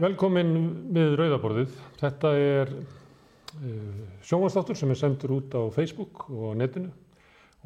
[0.00, 0.50] velkomin
[0.94, 1.74] við Rauðaborðið.
[2.00, 6.90] Þetta er uh, sjónvastáttur sem er sendur út á Facebook og netinu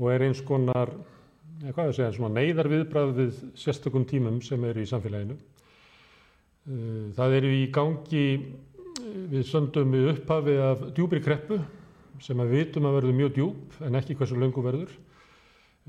[0.00, 0.93] og er eins konar,
[1.61, 5.37] ja, hvað að segja, svona neyðarviðbrað við sérstökum tímum sem er í samfélaginu.
[6.70, 8.24] Uh, það eru í gangi,
[9.30, 11.60] við söndum við upphafi af djúbri kreppu
[12.20, 14.92] sem að vitum að verður mjög djúb en ekki hversu löngu verður.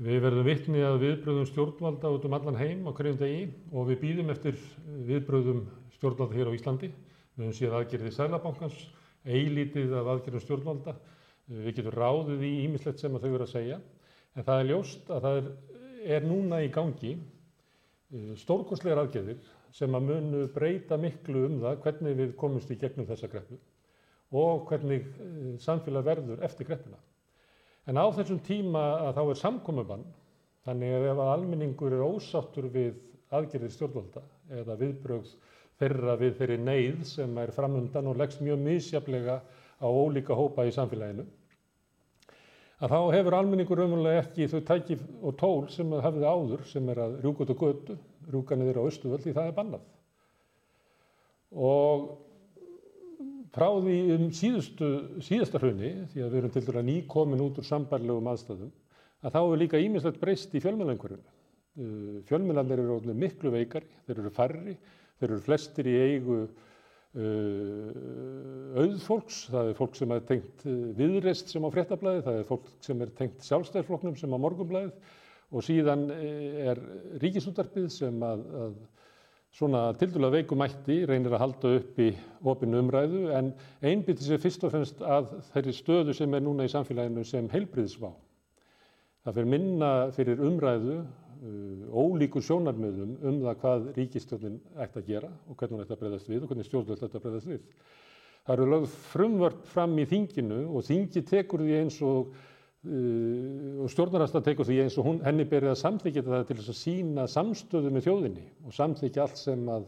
[0.02, 4.00] Við verðum vitni að viðbröðum stjórnvalda út um allan heim á hverjum degi og við
[4.00, 4.56] býðum eftir
[5.06, 5.66] viðbröðum
[6.02, 6.90] stjórnvalda hér á Íslandi.
[7.36, 8.78] Við höfum séð aðgerðið Sælabankans,
[9.22, 10.96] eilítið af aðgerðum stjórnvalda.
[11.52, 13.78] Við getum ráðið í ímislegt sem þau eru að segja.
[14.34, 15.50] En það er ljóst að það er,
[16.16, 17.12] er núna í gangi
[18.42, 19.38] stórkoslegar aðgerðir
[19.72, 23.56] sem að munu breyta miklu um það hvernig við komumst í gegnum þessa greppu
[24.42, 25.06] og hvernig
[25.60, 26.98] samfélag verður eftir greppuna.
[27.88, 30.04] En á þessum tíma að þá er samkomiðbann,
[30.66, 33.00] þannig að ef að almenningur er ósáttur við
[33.32, 34.22] aðgerðir stjórnvalda
[34.60, 35.32] eða viðbrögð
[35.82, 39.40] þeirra við þeirri neyð sem er framundan og leggst mjög misjaflega
[39.82, 41.26] á ólíka hópa í samfélaginu,
[42.82, 46.88] að þá hefur almenningur raunverulega ekki þau tæki og tól sem það hafið áður sem
[46.90, 47.96] er að rjúka út á götu,
[48.30, 49.84] rjúka niður á Östuvöld því það er bannað.
[51.52, 52.06] Og
[53.52, 54.88] frá því um síðustu,
[55.22, 58.72] síðasta hrunni, því að við erum til dæra nýkomin út úr sambarlegum aðstæðum,
[59.22, 61.38] að þá er líka ímislegt breyst í fjölmjölaengurinu.
[62.28, 64.74] Fjölmjölanir eru miklu veikari, þeir eru færri,
[65.22, 66.52] þeir eru flestir í eigu uh,
[68.82, 70.64] auðfólks, það er fólk sem er tengt
[70.98, 74.94] viðreist sem á fréttablaði, það er fólk sem er tengt sjálfstæðarflokknum sem á morgunblaðið.
[75.52, 76.78] Og síðan er
[77.20, 78.76] ríkisútarpið sem að, að
[79.52, 82.08] svona tildulega veikumætti reynir að halda upp í
[82.48, 83.26] opinu umræðu.
[83.36, 83.52] En
[83.84, 88.10] einbyttir sér fyrst og fremst að þeirri stöðu sem er núna í samfélaginu sem heilbriðsvá.
[89.22, 91.10] Það fyrir minna fyrir umræðu uh,
[91.42, 96.30] ólíkur sjónarmöðum um það hvað ríkistjórnin ætti að gera og hvernig hún ætti að breyðast
[96.30, 97.66] við og hvernig stjórnvöld ætti að breyðast við.
[98.42, 102.32] Það eru lögð frumvörp fram í þinginu og þingi tekur því eins og
[102.82, 106.70] Uh, og stjórnarhasta tekur því eins og hún, henni berið að samþykja þetta til þess
[106.72, 109.84] að sína samstöðu með þjóðinni og samþykja allt sem að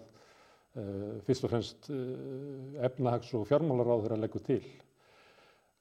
[0.79, 4.61] uh, fyrst og fremst uh, efnahags og fjármálaráður að leggja til.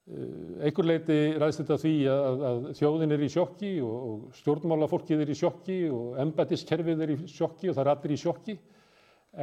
[0.04, 5.32] Einhver leiti ræðst þetta því að, að þjóðin er í sjokki og, og stjórnmálafólkið er
[5.32, 8.56] í sjokki og embætiskerfið er í sjokki og það er allir í sjokki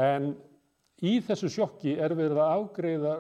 [0.05, 0.27] en
[1.01, 3.15] í þessu sjokki er verið að afgreiða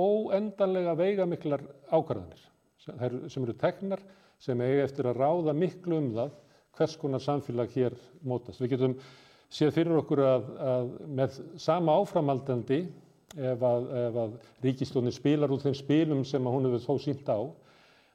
[0.00, 2.46] óendanlega veigamiklar ákvarðanir
[2.80, 4.00] sem eru teknar
[4.40, 6.32] sem eiga eftir að ráða miklu um það
[6.78, 8.62] hvers konar samfélag hér mótast.
[8.62, 8.94] Við getum
[9.50, 12.80] séð fyrir okkur að, að með sama áframaldandi
[13.36, 13.88] ef að,
[14.24, 17.38] að ríkistónin spilar úr þeim spilum sem hún hefur þó sínt á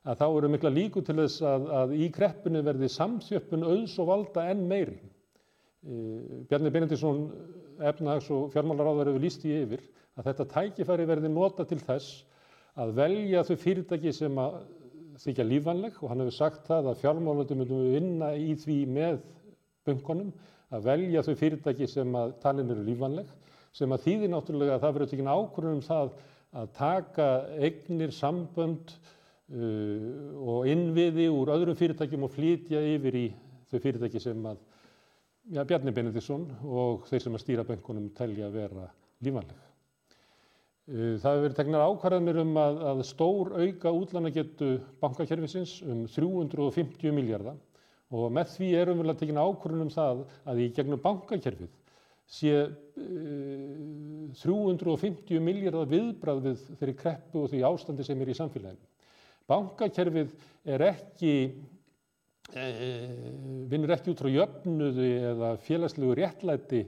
[0.04, 4.10] að þá eru mikla líku til þess að, að í kreppunni verði samþjöppun auðs og
[4.10, 4.98] valda enn meiri.
[6.50, 7.22] Bjarni Benediktsson,
[7.80, 9.84] efnahags og fjármálaráðar hefur líst í yfir
[10.18, 12.24] að þetta tækifæri verði nota til þess
[12.80, 14.60] að velja þau fyrirtæki sem að
[15.24, 19.20] þykja lífanleg og hann hefur sagt það að fjármálandi myndum við vinna í því með
[19.88, 20.32] bunkonum
[20.74, 23.30] að velja þau fyrirtæki sem að talin eru lífanleg
[23.74, 26.14] sem að þýðir náttúrulega að það verður tekinn ákvörðum um það
[26.54, 30.12] að taka eignir, sambönd uh,
[30.54, 33.26] og innviði úr öðrum fyrirtækjum og flytja yfir í
[33.72, 34.62] þau fyrirtæki sem að
[35.52, 38.88] ja, Bjarni Benediktsson og þeir sem að stýra bunkonum telja að vera
[39.26, 39.60] lífanleg.
[40.84, 47.56] Það hefur verið tegnar ákvarðanir um að, að stór auka útlánagetu bankakerfisins um 350 miljardar
[48.14, 51.72] og með því er umverulega tegin ákvarðan um það að í gegnum bankakerfið
[52.30, 52.74] sé uh,
[54.40, 58.90] 350 miljardar viðbrað við þeirri kreppu og því ástandi sem er í samfélaginu.
[59.50, 60.34] Bankakerfið
[60.74, 61.34] er ekki,
[62.56, 62.84] uh,
[63.72, 66.84] vinnur ekki út frá jöfnuði eða félagslegu réttlæti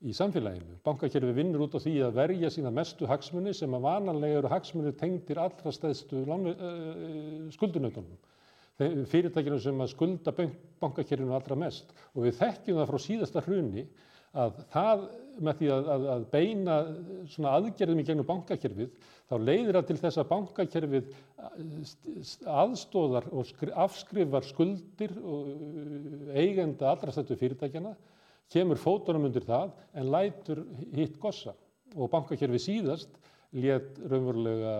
[0.00, 0.80] í samfélaginu.
[0.86, 4.94] Bankakerfi vinnur út á því að verja sína mestu hagsmunni sem að vananlega eru hagsmunni
[4.96, 8.18] tengdir allra stæðstu uh, skuldunautunum.
[8.80, 10.32] Fyrirtækinu sem að skulda
[10.80, 13.84] bankakerfinu allra mest og við þekkjum það frá síðasta hrunni
[14.38, 15.06] að það
[15.40, 16.76] með því að, að, að beina
[17.32, 18.90] svona aðgerðum í gegnum bankakerfið
[19.30, 21.10] þá leiðir það til þess að bankakerfið
[22.60, 27.94] aðstóðar og afskrifar skuldir og eigenda allra stættu fyrirtækjana
[28.50, 31.54] kemur fótunum undir það en lætur hitt gossa.
[31.96, 33.16] Og bankakerfi síðast
[33.54, 34.74] let raunverulega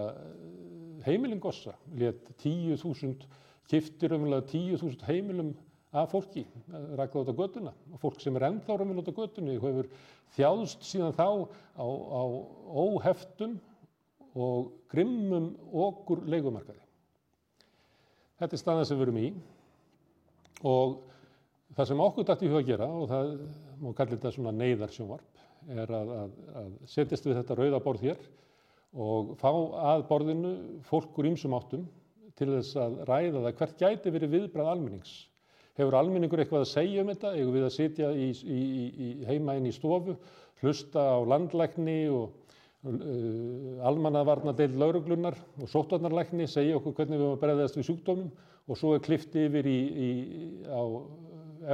[1.07, 3.25] heimilin gossa, let 10.000,
[3.71, 5.55] kiftir raunverulega 10.000 heimilum
[5.91, 9.57] af fólki rækða út á göduna og fólk sem er ennþá raunverulega út á gödunni
[9.59, 9.89] hefur
[10.37, 11.27] þjáðst síðan þá
[11.75, 12.23] á, á
[12.71, 13.57] óheftum
[14.39, 16.83] og grimmum okkur leikumarkaði.
[18.39, 19.31] Þetta er staðan sem við erum í
[20.71, 21.01] og
[21.75, 23.33] það sem okkur dætti í huga að gera og það
[23.81, 25.43] og kallir þetta svona neyðarsjónvarp,
[25.73, 28.23] er að, að, að setjast við þetta rauðaborð hér
[29.01, 30.53] og fá að borðinu
[30.87, 31.87] fólk úr ýmsum áttum
[32.39, 35.15] til þess að ræða það hvert gæti verið viðbrað almennings.
[35.81, 37.33] Hefur almenningur eitthvað að segja um þetta?
[37.41, 38.61] Eða við að sitja í, í,
[38.91, 40.17] í heima inn í stofu,
[40.61, 42.27] hlusta á landlækni og
[42.85, 48.29] uh, almannavarnadeild lauruglunar og sótvarnarlækni segja okkur hvernig við erum að bregðast við sjúkdómum
[48.71, 49.71] og svo er klift yfir
[50.69, 50.83] á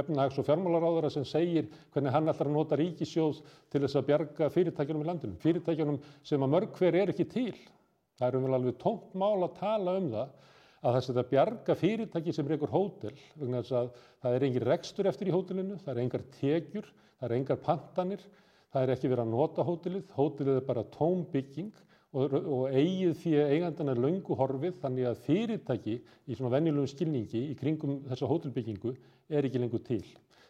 [0.01, 4.49] efnahags- og fjármálaráðara sem segir hvernig hann ætlar að nota ríkisjóð til þess að bjarga
[4.55, 5.39] fyrirtækjunum í landinu.
[5.43, 7.55] Fyrirtækjunum sem að mörg hver er ekki til.
[8.17, 10.35] Það er um vel alveg tómt mál að tala um það
[10.83, 13.89] að það setja bjarga fyrirtæki sem reykur hótel vegna þess að
[14.21, 18.23] það er engin rekstur eftir í hótelinu, það er engar tekjur, það er engar pantanir,
[18.73, 21.73] það er ekki verið að nota hótelið, hótelið er bara tóm bygging
[22.13, 27.43] og, og eigið fyrir eigandana er laungu horfið þannig að fyrirtæki í svona venjulegum skilningi
[27.51, 28.93] í kringum þessa hótelbyggingu
[29.29, 30.03] er ekki lengur til.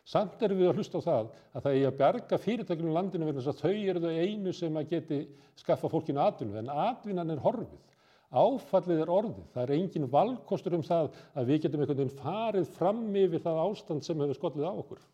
[0.08, 3.34] Samt erum við að hlusta á það að það er að bjarga fyrirtækjum í landinu
[3.36, 5.20] þess að þau eru þau einu sem að geti
[5.60, 7.82] skaffa fólkinu atvinnu en atvinnan er horfið.
[8.28, 9.44] Áfallið er orðið.
[9.54, 13.62] Það er engin valkostur um það að við getum einhvern veginn farið fram yfir það
[13.64, 15.06] ástand sem hefur skollið á okkur.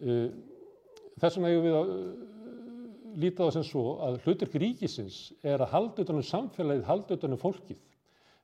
[0.00, 0.30] Uh,
[1.20, 2.08] þess vegna hefur við að uh,
[3.20, 7.84] líta það sem svo að hluturk ríkisins er að halda utanum samfélagið, halda utanum fólkið.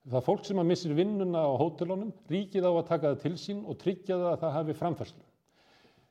[0.03, 3.37] Það er fólk sem að missir vinnuna á hótelunum, ríkið á að taka það til
[3.41, 5.32] sín og tryggja það að það hafi framfærslu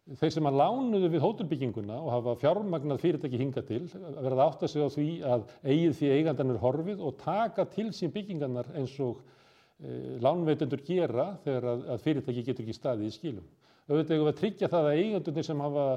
[0.10, 4.72] þeir sem að lánuðu við hótelbygginguna og hafa fjármagnað fyrirtæki hinga til verða átt að
[4.74, 8.96] segja á því að eigið því eigandan er horfið og taka til sín byggingarnar eins
[9.04, 13.48] og e, lánveitendur gera þegar að, að fyrirtæki getur ekki staðið í skilum.
[13.86, 15.88] Auðvitað hefur við að tryggja það að eigandunir sem hafa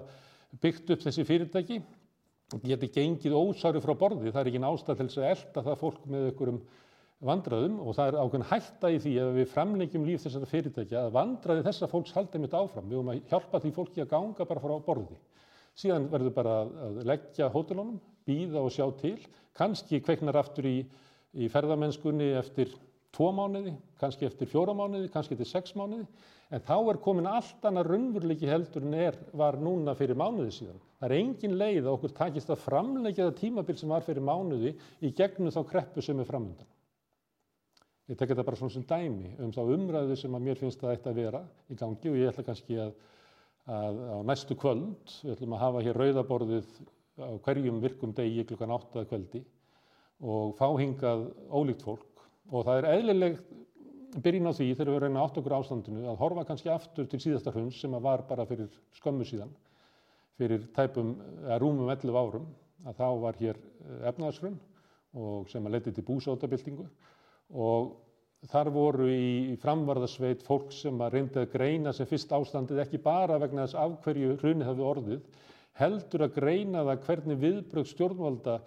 [0.60, 1.80] byggt upp þessi fyrirtæki
[2.68, 4.30] geti gengið ósári frá borði.
[4.30, 6.60] Það er ekki nástað til þess að elda það fólk með einhverjum
[7.24, 11.14] vandraðum og það er ákveðin hætta í því að við framlengjum líf þessara fyrirtækja að
[11.14, 12.88] vandraði þessa fólks halda mitt áfram.
[12.90, 15.20] Við höfum að hjálpa því fólki að ganga bara frá borði.
[15.78, 16.56] Síðan verður bara
[16.86, 19.16] að leggja hótelunum, býða og sjá til.
[19.56, 20.76] Kanski kveiknar aftur í,
[21.34, 22.74] í ferðamennskunni eftir
[23.14, 26.06] tvo mánuði, kannski eftir fjóra mánuði, kannski eftir sex mánuði.
[26.54, 30.82] En þá er komin allt annað raunveruleiki heldur en er var núna fyrir mánuði síðan.
[31.00, 34.74] Það er engin leið að okkur takist að framleggja það tímabil sem var fyrir mánuði
[35.00, 36.73] í gegnum þá kreppu sem er framöndan.
[38.04, 40.90] Ég tek þetta bara svona sem dæmi um þá umræðu sem að mér finnst að
[40.92, 41.38] þetta að vera
[41.72, 42.90] í gangi og ég ætla kannski að,
[43.64, 46.74] að á næstu kvöld, við ætlum að hafa hér rauðaborðið
[47.24, 49.06] á hverjum virkum degi klukkan 8.
[49.08, 49.40] kvöldi
[50.20, 53.40] og fá hingað ólíkt fólk og það er eðlileg
[54.20, 57.54] byrjun á því þegar við reyna átt okkur ástandinu að horfa kannski aftur til síðasta
[57.56, 58.68] hruns sem að var bara fyrir
[58.98, 59.56] skömmu síðan,
[60.36, 61.16] fyrir tæpum,
[61.46, 62.46] eða rúmum 11 árum,
[62.84, 63.64] að þá var hér
[64.12, 64.60] efnaðshrun
[65.16, 66.84] og sem að leti til búsótabildingu
[67.52, 67.92] og
[68.50, 73.38] þar voru í framvarðasveit fólk sem að reyndi að greina sem fyrst ástandið ekki bara
[73.40, 75.20] vegna þess af hverju hrunið hafi orðið,
[75.80, 78.58] heldur að greina það hvernig viðbröð stjórnvalda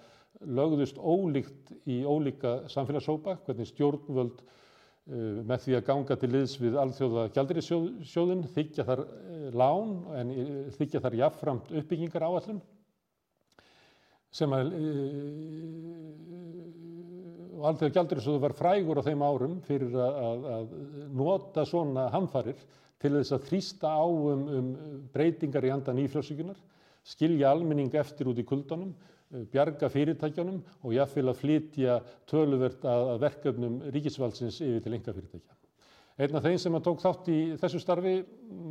[0.58, 6.78] lögðust ólíkt í ólíka samfélagshópa, hvernig stjórnvöld uh, með því að ganga til liðs við
[6.82, 12.62] alþjóða gjaldirisjóðin þykja þar uh, lán en uh, þykja þar jafnframt uppbyggingar áallum
[14.38, 14.74] sem að
[17.58, 20.74] og Alþjóða Gjaldurisjóður var frægur á þeim árum fyrir að, að, að
[21.18, 22.60] nota svona hamfarir
[23.02, 24.72] til þess að þrýsta á um, um
[25.14, 26.58] breytingar í handa nýfljósíkunar,
[27.08, 28.92] skilja almenning eftir út í kuldanum,
[29.32, 35.16] eh, bjarga fyrirtækjanum og jáfnveil að flytja töluvert að, að verkefnum ríkisvaldsins yfir til enga
[35.18, 35.58] fyrirtækja.
[36.18, 38.16] Einn af þeim sem tók þátt í þessu starfi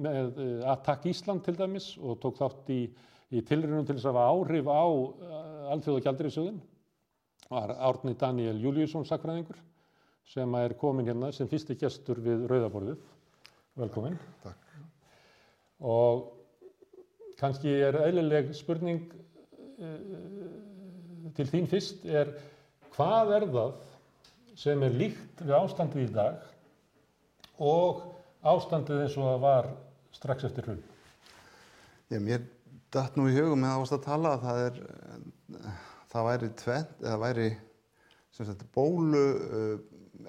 [0.07, 2.81] með eh, Attack Ísland til dæmis og tók þátt í,
[3.35, 6.65] í tilrænum til þess að hafa áhrif á eh, Alþjóða Gjaldurisjóðin
[7.51, 9.59] var Árni Daniel Júliusson sakfræðingur
[10.27, 12.99] sem er komin hérna sem fyrsti gestur við Rauðaborðið.
[13.79, 14.17] Velkomin.
[14.43, 14.73] Takk.
[15.87, 16.25] Og
[17.39, 19.05] kannski er eðlileg spurning
[19.79, 22.33] uh, til þín fyrst er
[22.97, 23.73] hvað er það
[24.57, 26.45] sem er líkt við ástandið í dag
[27.63, 28.07] og
[28.47, 29.69] ástandið eins og það var
[30.17, 30.85] strax eftir hrun?
[32.09, 32.47] Já, mér
[32.95, 34.81] dætt nú í hugum með ást að tala að það er
[36.13, 37.49] það væri tvent, það væri
[38.37, 39.79] sagt, bólu uh,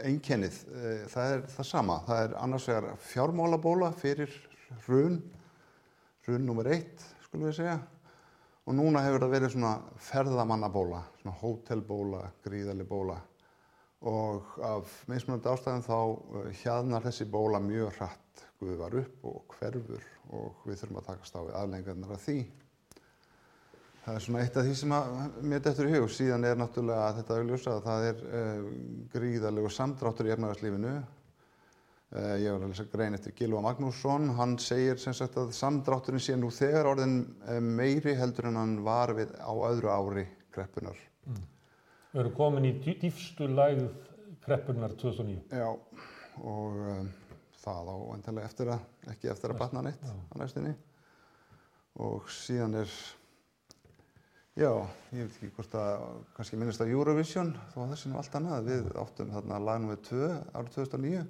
[0.07, 1.99] einkennið, uh, það er það sama.
[2.07, 4.33] Það er annars vegar fjármálabóla fyrir
[4.85, 5.21] hrun,
[6.27, 7.77] hrun nummer eitt, skulum við segja.
[8.67, 9.73] Og núna hefur það verið svona
[10.09, 13.15] ferðamannabóla, svona hótelbóla, gríðarlega bóla.
[14.07, 18.43] Og af mismunandi ástæðum þá hjaðnar þessi bóla mjög hratt.
[18.59, 20.03] Guði var upp og hverfur
[20.35, 22.37] og við þurfum að takast á við aðlengarnar af því.
[24.07, 24.93] Það er svona eitt af því sem
[25.51, 26.05] mér dettur í hug.
[26.15, 28.67] Síðan er náttúrulega þetta augljósa að það er uh,
[29.11, 30.97] gríðarlegu samdráttur í efnararslífinu
[32.07, 36.21] Uh, ég var að lesa grein eftir Gilva Magnússon, hann segir sem sagt að samdrátturinn
[36.23, 40.23] sé nú þegar orðin uh, meiri heldur en hann var við á öðru ári
[40.55, 41.01] kreppunar.
[42.13, 43.89] Við erum komin í dý- dýpstu lægð
[44.45, 45.35] kreppunar 2009.
[45.51, 45.67] Já,
[46.47, 47.11] og um,
[47.65, 50.71] það á endilega eftir að, ekki eftir að batna neitt á næstinni.
[52.07, 52.97] Og síðan er,
[54.57, 54.71] já,
[55.13, 56.03] ég veit ekki hvort að,
[56.37, 58.67] kannski minnist á Eurovision, þó að þessi nú allt annað.
[58.71, 60.01] Við áttum þarna lag nr.
[60.07, 61.23] 2 árið 2009.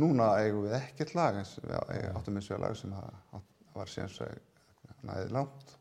[0.00, 3.42] Núna eigum við ekkert lag, eins við áttum eins og lag sem að,
[3.76, 4.28] var síðan svo
[5.04, 5.74] næði langt.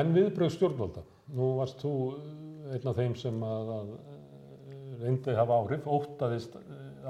[0.00, 1.04] En viðbröð stjórnvalda.
[1.34, 5.88] Nú varst þú eh, einn af þeim sem að, að eh, reyndi að hafa áhrif,
[5.90, 6.56] óttaðist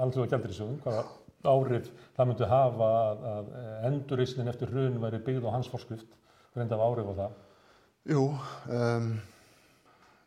[0.01, 1.05] aldrei á gældrisögum, hvaða
[1.51, 3.53] áhrif það myndi hafa að, að
[3.89, 6.11] endurreisnin eftir hrun væri byggð á hans forskrift,
[6.57, 7.39] reyndi að hafa áhrif á það.
[8.09, 8.21] Jú,
[8.73, 9.09] um,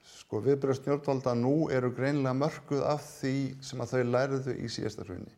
[0.06, 3.32] sko viðbröð stjórnvalda nú eru greinlega mörkuð af því
[3.66, 5.32] sem að þau lærðu í síðasta hruni.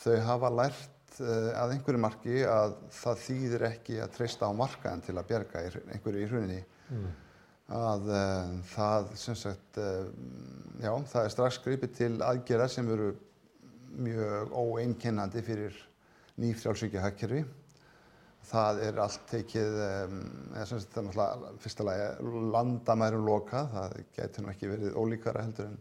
[0.00, 5.04] Þau hafa lært uh, að einhverju marki að það þýðir ekki að treysta á markaðin
[5.04, 6.62] til að hrun- einhverju í hruninni.
[7.74, 10.08] Að uh, það, sem sagt, uh,
[10.80, 13.10] já, það er strax gripið til aðgerða sem eru
[14.00, 15.76] mjög óeinkennandi fyrir
[16.40, 17.44] nýfrjálsvíkja hagkerfi.
[18.44, 24.44] Það er allt tekið, eða sem það er náttúrulega fyrsta lagi landamærum lokað, það getur
[24.44, 25.78] nú ekki verið ólíkara heldur en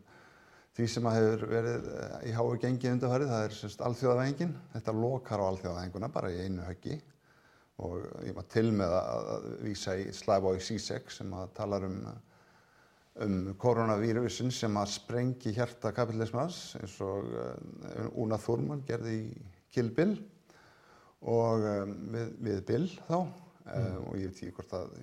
[0.73, 4.53] því sem að hefur verið eh, í háu gengi undarfærið, það er sem sagt alþjóðavæðingin,
[4.73, 6.99] þetta lokar á alþjóðavæðinguna bara í einu höggi.
[7.83, 11.99] Og ég var til með að, vísa í Slavoj Zizek sem að talar um,
[13.25, 19.31] um koronavírusin sem að sprengi hjarta kapitalismans eins og uh, Una Thurman gerði í
[19.73, 20.15] Kill Bill
[21.23, 23.99] og um, við, við Bill þá mm.
[24.07, 24.95] og ég veit ekki hvort að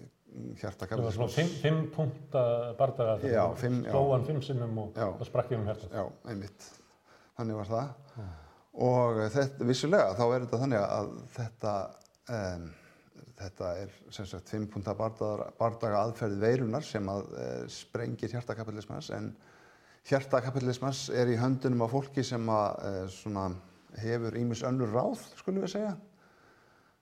[0.61, 2.43] hjarta Það var svona fimm, fimm punta
[2.79, 3.43] bardaga þegar Já,
[4.13, 5.97] hann fimm, sinnum og það sprakk ég um hjartað.
[5.97, 6.67] Já, einmitt.
[7.39, 8.27] Þannig var það.
[8.81, 11.73] Og þetta, vissulega, þá er þetta þannig að þetta,
[12.37, 12.67] um,
[13.41, 19.11] þetta er sem sagt fimm punta bardaga, bardaga aðferði veirunar sem að uh, sprengir hjartakapitalismans
[19.17, 19.33] en
[20.07, 23.49] hjartakapitalismans er í höndunum af fólki sem að uh, svona,
[23.99, 25.97] hefur ímis önnur ráð, skulum við segja.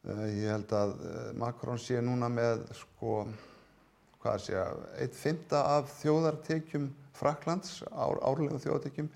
[0.07, 3.25] Uh, ég held að uh, Macron sé núna með sko,
[4.23, 6.87] hvað sé að, eitt fymta af þjóðartekjum
[7.19, 9.09] Fraklands, ár, árlegum þjóðartekjum,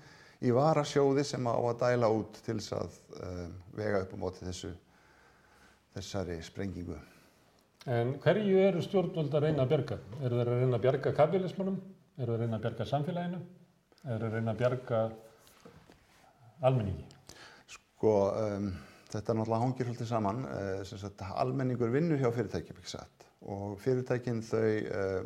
[0.43, 3.47] í varasjóði sem á að dæla út til þess að uh,
[3.79, 4.73] vega upp á móti þessu,
[5.95, 6.99] þessari sprengingu.
[7.87, 9.99] En hverju eru stjórnvöld að reyna að bjarga?
[10.21, 11.81] Eru þeir að reyna að bjarga kapitalismanum?
[12.17, 13.43] Eru þeir að reyna að bjarga samfélaginu?
[14.03, 15.01] Eru þeir að reyna að bjarga
[16.63, 17.07] almenningi?
[17.71, 18.69] Sko, um,
[19.13, 20.43] þetta náttúrulega hangir svolítið saman,
[20.89, 25.25] sem sagt, almenningur vinnur hjá fyrirtækjum, ekki satt, og fyrirtækin þau, uh,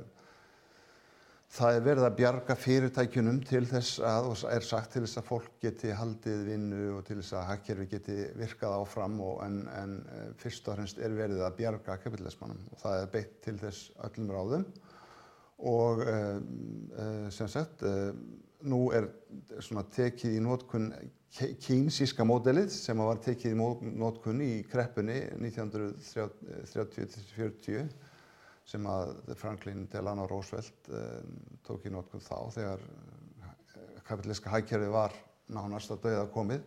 [1.58, 5.29] það er verið að bjarga fyrirtækjunum til þess að, og er sagt til þess að
[5.29, 9.96] fólk geti haldið vinnu og til þess að hagkerfi geti virkað áfram og en, en
[10.03, 13.89] uh, fyrst og fremst er verið að bjarga kapitalismannum og það er beitt til þess
[14.10, 14.67] öllum ráðum.
[15.67, 16.03] Og
[17.34, 17.82] sem sagt,
[18.65, 19.05] nú er
[19.61, 20.87] svona tekið í nótkunn
[21.61, 23.55] kýnsíska módelið sem var tekið í
[23.99, 27.89] notkun í kreppunni 1930-40
[28.67, 31.37] sem að Franklin Delano Roosevelt um,
[31.67, 32.89] tók í notkun þá þegar eh,
[34.07, 35.11] kapitaliska hækjörði var
[35.53, 36.61] nánast að dauða komið.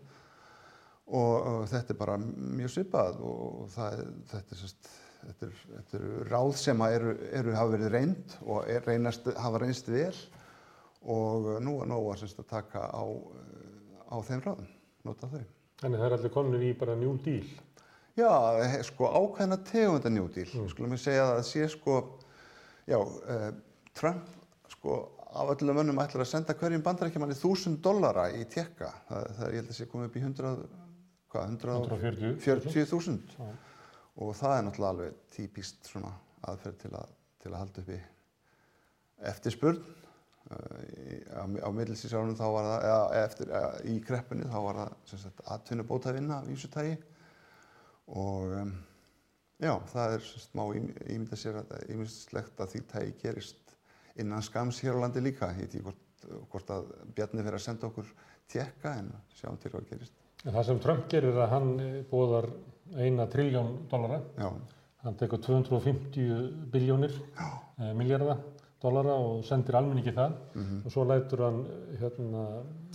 [1.10, 4.80] Og, og þetta er bara mjög svipað og það, er- þetta, er, sest,
[5.24, 5.54] þetta, er,
[5.98, 7.10] eru ráð sem eru,
[7.42, 10.14] eru hafa verið reynd og er, reynast, hafa reynst vel
[11.08, 14.66] og nú er nóg að, semst, að taka á, eh, á þeim ráðum,
[15.04, 15.44] nota þau.
[15.80, 17.46] Þannig það er allir konur í bara New Deal.
[18.18, 18.28] Já,
[18.68, 20.68] he- sko ákveðna tegunda njúdíl, mm.
[20.68, 21.94] skulum við segja að það sé sko,
[22.90, 23.52] já, uh,
[23.96, 24.26] Trump
[24.68, 24.96] sko
[25.30, 29.54] af öllum mönnum ætlar að senda hverjum bandarækjumanni þúsund dollara í tekka, það, það er,
[29.54, 30.52] ég held að sé komið upp í 100,
[31.30, 32.40] hvað, 140.
[32.42, 33.48] 140.000 Já.
[34.20, 36.10] og það er náttúrulega alveg típist svona
[36.50, 37.86] aðferð til að, til að halda
[39.30, 40.09] eftirspurn uh, í-
[40.50, 45.26] á, á middelsísárunum þá var það, eða eftir, eða, í kreppunni þá var það
[45.56, 46.96] atvinnubótavinna af vísutægi
[48.10, 48.72] og um,
[49.62, 53.76] já, það er sagt, má ím- ímynda sér að ímyndslegt að því tægi gerist
[54.20, 55.52] innan skams hér á landi líka.
[55.54, 58.10] Ég veit ekki hvort, að Bjarni fyrir að senda okkur
[58.50, 60.16] tekka en sjáum til hvað gerist.
[60.44, 61.70] En það sem Trump gerir er að hann
[62.10, 62.50] bóðar
[62.98, 64.20] eina triljón dollara.
[64.40, 64.50] Já,
[65.00, 68.34] Hann tekur 250 biljónir, eh, miljardar
[68.82, 70.36] dollara og sendir almenningi það.
[70.84, 71.60] Og svo lætur hann
[72.00, 72.44] hérna,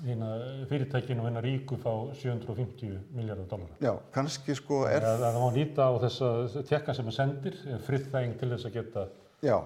[0.04, 0.30] hérna
[0.70, 3.76] fyrirtækinu og hérna ríku fá 750 miljardar dollara.
[3.82, 5.20] já, kannski sko er Er...
[5.22, 9.08] Það má nýta á þessa tekka sem hann sendir, er friðþæging til þess að geta
[9.44, 9.58] Já,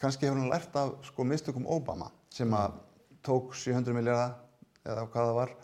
[0.00, 2.72] kannski hefur hann lært af sko mistökum Obama sem að
[3.22, 4.34] tók 700 miljardar
[4.84, 5.54] eða hvað það var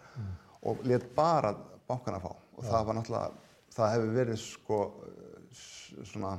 [0.69, 1.55] og let bara
[1.89, 2.31] bankana fá.
[2.59, 3.31] Og það var náttúrulega,
[3.75, 4.79] það hefur verið sko
[6.05, 6.39] svona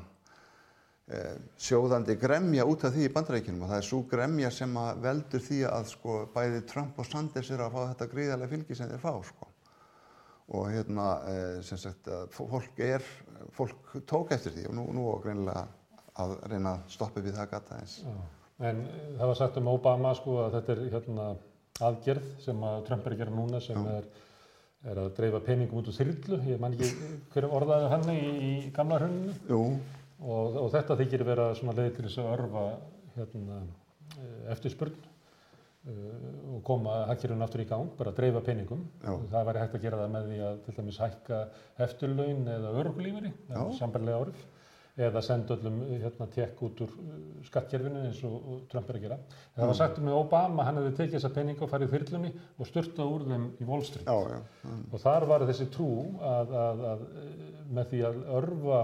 [1.57, 5.41] sjóðandi gremja út af því í bandarækjunum og það er svo gremja sem að veldur
[5.47, 9.01] því að sko bæði Trump og Sanders eru að fá þetta gríðarlega fylgi sem þeir
[9.01, 9.47] fá sko
[10.49, 13.03] og hérna eh, sem sagt að fó- fólk er,
[13.53, 15.67] fólk tók eftir því og nú, nú og greinilega
[16.19, 17.99] að reyna að stoppa við það gata eins.
[18.59, 21.27] En eh, það var sagt um Obama sko að þetta er hérna
[21.89, 23.93] aðgerð sem að Trump er að gera núna sem Já.
[23.99, 24.09] er,
[24.89, 26.41] er að dreifa peningum út úr þyrlu.
[26.49, 29.61] Ég man ekki hver orðaði hann í, í gamla hruninu Jú,
[30.19, 32.65] og, og þetta þykir vera leið til þess að örfa
[33.15, 33.61] hérna,
[34.17, 35.95] eh, eftirspurn uh,
[36.55, 38.85] og koma hakkerun aftur í gang, bara að dreifa peningum.
[39.03, 39.15] Já.
[39.33, 41.41] Það væri hægt að gera það með því að til dæmis hækka
[41.88, 43.61] eftirlaun eða örugulíferi, Já.
[43.79, 44.47] sambarlega árið,
[44.99, 49.19] eða senda öllum hérna, tekk út úr uh, skattkerfinu eins og, Trump er að gera.
[49.55, 52.67] Það var sagt um með Obama, hann hefði tekið þessa peninga og farið þyrlunni og
[52.67, 54.09] styrtað úr þeim í Wall Street.
[54.09, 54.79] já, já.
[54.91, 57.38] Og þar var þessi trú að, að, að eh,
[57.77, 58.81] með því að örfa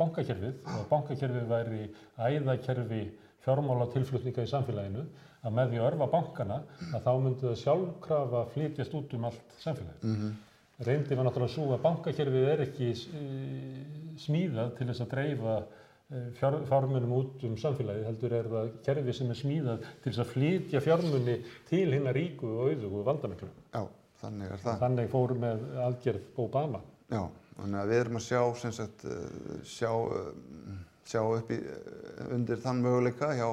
[0.00, 1.84] bankakerfið og bankakerfið væri
[2.18, 3.02] æðakerfi
[3.44, 5.04] fjármála tilflutninga í samfélaginu
[5.44, 6.58] að með því að örfa bankana
[6.88, 10.04] að þá myndi það sjálfkrafa flytjast út um allt samfélagið.
[10.08, 10.34] Mm
[10.82, 13.82] Reyndi var náttúrulega svo að bankakerfið er ekki eh,
[14.18, 19.14] smíðað til þess að dreifa eh, fjár, fjármunum út um samfélagið, heldur er það kerfi
[19.14, 21.36] sem er smíðað til þess að flytja fjármunni
[21.68, 23.52] til hinnar ríku og auðugu valdamiklu.
[23.70, 23.84] já,
[24.24, 24.80] þannig er það.
[24.82, 26.82] Þannig fóru með aðgerð Obama.
[27.12, 27.22] Já,
[27.58, 32.62] þannig að við erum að sjá, sagt, eh, sjá, eh, sjá upp í, eh, undir
[32.62, 33.48] þann möguleika hjá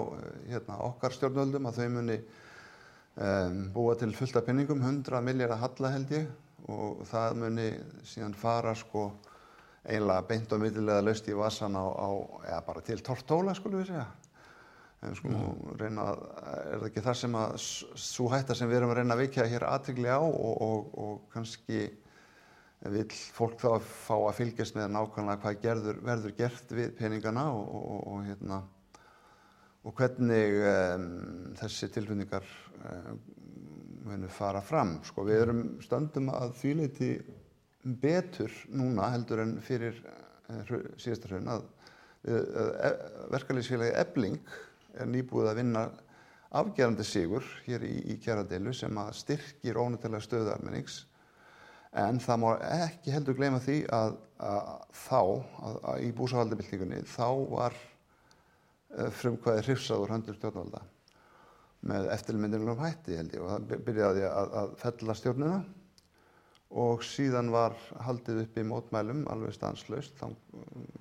[0.49, 2.21] hérna, okkar stjórnvöldum að þau muni
[3.17, 6.29] um, búa til fullta penningum, 100 miljardar halla held ég
[6.71, 7.67] og það muni
[8.07, 9.09] síðan fara sko
[9.81, 12.09] eiginlega beint og millilega laust í vasan á, á
[12.45, 14.05] eða bara til tortóla skulum við segja.
[15.01, 17.53] En sko nú reyna að, er það ekki það sem að
[18.05, 21.15] svo hætta sem við erum að reyna að veikja hér aðtrygli á og, og, og
[21.33, 21.87] kannski
[22.89, 27.43] vill fólk þá að fá að fylgjast með nákvæmlega hvað gerður, verður gert við peningana
[27.53, 28.61] og, og, og, hérna,
[29.85, 31.05] og hvernig um,
[31.59, 32.47] þessi tilfinningar
[32.81, 34.97] um, fara fram.
[35.05, 37.11] Sko, við erum stöndum að þvíleiti
[38.01, 41.67] betur núna heldur en fyrir uh, síðasta hrun að
[42.25, 42.89] uh,
[43.35, 44.41] verkalýsfélagi Ebling
[44.97, 45.85] er nýbúið að vinna
[46.57, 51.03] afgerandi sigur hér í, í kjaradeilu sem að styrkir ónættilega stöðu almennings
[51.91, 57.27] En það má ekki heldur gleyma því að, að þá, að, að í búsahaldabildingunni, þá
[57.51, 60.85] var uh, frumkvæði hrifsaður höndur stjórnvalda
[61.91, 65.61] með eftirmyndilegum hætti held ég og það byrjaði að, að fella stjórnuna
[66.81, 67.75] og síðan var
[68.05, 70.13] haldið upp í mótmælum alveg stanslaust.
[70.21, 70.29] Þá,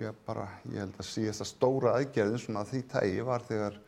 [0.03, 3.79] ég, bara, ég held að síðasta stóra aðgerðin svona að því tægi var þegar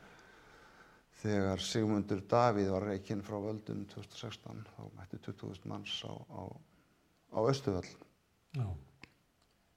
[1.22, 6.42] þegar Sigmundur Davíð var reikinn frá völdum 2016 þá mætti 20.000 manns á, á
[7.32, 7.88] á Östuvöll.
[8.56, 8.66] Já.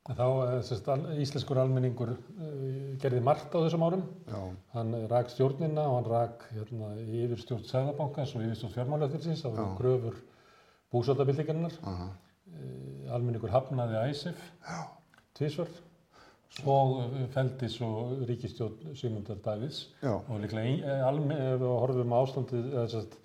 [0.06, 4.04] En Þá, eh, sérst, íslenskur almenningur uh, gerði margt á þessum árum.
[4.30, 4.42] Já,
[4.76, 9.42] Hann rak stjórnina og hann rak hérna, yfir stjórn Sæðabankans og yfir stjórn fjármálaðilsins.
[9.42, 9.66] Það Já.
[9.80, 10.22] gröfur
[10.94, 11.80] búsaldabildingarinnar.
[11.84, 12.12] aha,
[12.56, 14.38] Uh, almenningur hafnaði æsif,
[15.36, 15.68] tvísvar
[16.64, 17.90] og uh, feldi svo
[18.30, 19.90] ríkistjórn Sigmundar Davids.
[20.30, 23.18] Og líklega, eh, við horfum á ástandið,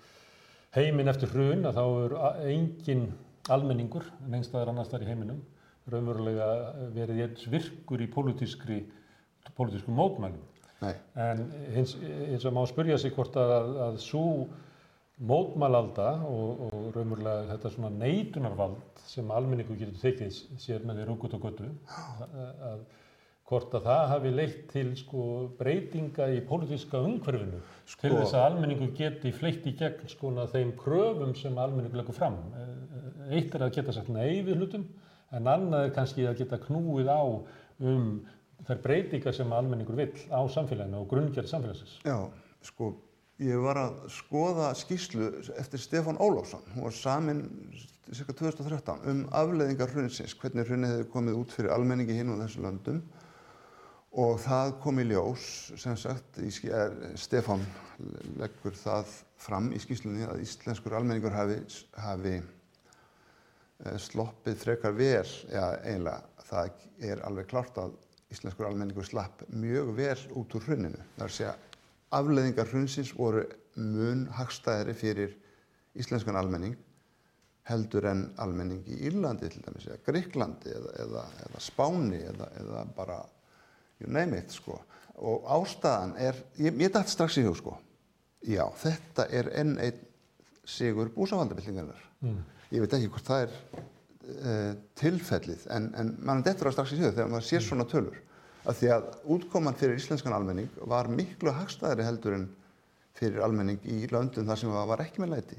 [0.75, 2.17] heiminn eftir hrun, að þá er
[2.51, 3.05] engin
[3.49, 5.41] almenningur, neinstæðar annars þar í heiminum,
[5.91, 6.47] raunverulega
[6.95, 8.81] verið eins virkur í pólitískri,
[9.97, 10.41] mótmælum.
[10.81, 14.25] En hins, hins að má spyrja sig hvort að, að svo
[15.21, 21.37] mótmælalda og, og raunverulega þetta svona neitunarvald sem almenningu getur tekið sér með því rúkut
[21.37, 21.69] og götu,
[22.71, 22.81] að
[23.51, 25.23] hvort að það hafi leitt til sko,
[25.59, 30.71] breytinga í pólitíska umhverfinu Sko- til þess að almenningu geti fleitt í gegn skona þeim
[30.79, 32.37] kröfum sem almenningu leggur fram.
[33.29, 34.85] Eitt er að geta sagt nei við hlutum
[35.35, 37.23] en annað er kannski að geta knúið á
[37.91, 38.07] um
[38.67, 41.97] þær breytingar sem almenningur vill á samfélaginu og grunngerð samfélagsins.
[42.05, 42.17] já,
[42.61, 42.93] sko,
[43.41, 47.41] ég var að skoða skýslu eftir Stefán Ólafsson, hún var samin
[48.11, 52.63] cirka 2013 um afleiðingar hrunsins, hvernig hrunið hefði komið út fyrir almenningi hinn og þessu
[52.65, 53.01] löndum
[54.11, 55.43] og það kom í ljós,
[55.79, 57.63] sem sagt, er, Stefán
[58.39, 61.61] leggur það fram í skýslunni að íslenskur almenningur hafi,
[61.95, 67.95] hafi eh, sloppið frekar vel, já eiginlega, það er alveg klart að
[68.31, 70.99] íslenskur almenningur slapp mjög vel út úr hruninu.
[71.15, 71.57] Það er að segja,
[72.11, 73.45] afleiðingar hrunsins voru
[73.79, 75.35] mun hagstæðri fyrir
[75.95, 76.75] íslenskan almenning
[77.69, 82.81] heldur en almenning í Írlandi til dæmis, eða Gríklandi eða, eða, eða Spáni eða, eða
[82.97, 83.19] bara
[84.01, 84.79] you name it sko.
[85.21, 87.75] Og ástæðan er, ég, ég dætt strax í hug sko,
[88.47, 90.07] já þetta er enn einn
[90.65, 92.01] sigur búsafaldabildingarnar.
[92.25, 92.41] Mm.
[92.71, 93.55] Ég veit ekki hvort það er
[94.31, 98.19] uh, tilfellið en, en mann dettur það strax í hug þegar maður sér svona tölur
[98.61, 102.47] af því að útkoman fyrir íslenskan almenning var miklu hagstæðari heldur en
[103.17, 105.57] fyrir almenning í löndum þar sem var ekki með læti.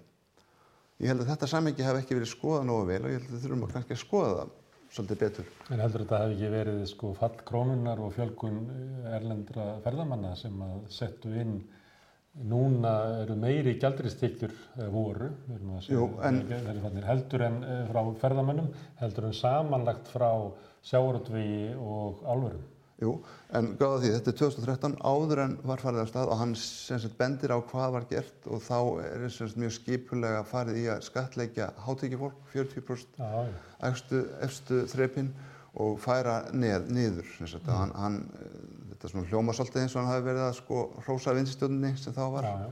[1.03, 3.45] Ég held að þetta samengi hef ekki verið skoðað nógu vel og ég held að
[3.45, 4.53] þurfum að kannski að skoða það
[4.93, 5.53] svolítið betur.
[5.73, 10.59] En heldur þetta hef ekki verið sko fall krónunar og fjölgun eh, erlendra ferðamanna sem
[10.67, 11.57] að settu inn
[12.49, 14.53] núna eru meiri gældristekjur
[14.93, 15.29] voru,
[15.85, 16.39] Jú, en,
[17.05, 20.31] heldur en eh, frá ferðamannum, heldur en samanlagt frá
[20.89, 22.65] sjáuröldvigi og álverum.
[23.03, 23.13] Jú,
[23.57, 27.17] en gáða því, þetta er 2013 áður en var farið af stað og hann sagt,
[27.19, 31.73] bendir á hvað var gert og þá er sagt, mjög skipulega farið í að skatleikja
[31.83, 33.49] hátíkifólk, 40% ah,
[33.89, 35.33] efstu, efstu þrepinn
[35.83, 37.35] og færa neð, niður.
[37.41, 37.75] Sagt, mm.
[37.75, 38.21] hann, hann,
[38.93, 42.25] þetta er svona hljómasoltið eins og hann hafi verið að sko hrósa vinststjóninni sem þá
[42.37, 42.67] var ah,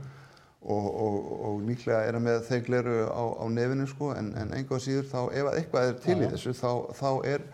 [0.61, 4.85] og, og, og líklega er hann með þeigleru á, á nefinu sko en, en einhvað
[4.85, 7.47] síður þá ef eitthvað er til í þessu þá, þá er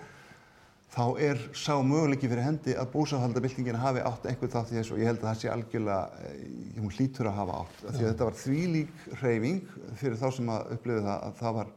[0.97, 5.01] þá er sá möguleiki fyrir hendi að búsáhaldabildingin hafi átt einhvern þátt í þessu og
[5.03, 6.45] ég held að það sé algjörlega, eh,
[6.79, 7.83] hún hlýtur að hafa átt.
[7.83, 11.75] Því að þetta var þvílík hreyfing fyrir þá sem að upplifa það að það var,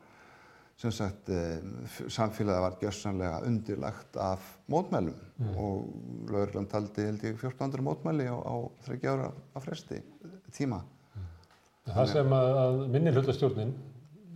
[0.79, 1.57] sem sagt, eh,
[2.15, 5.57] samfélagið var gjörsanlega undirlagt af mótmælum mm.
[5.59, 8.55] og Laurland taldi held ég 1400 mótmæli á, á
[8.87, 9.99] þryggja ára af fresti
[10.55, 10.79] tíma.
[10.79, 11.31] Mm.
[11.91, 13.75] Það sem að minni hlutastjórnin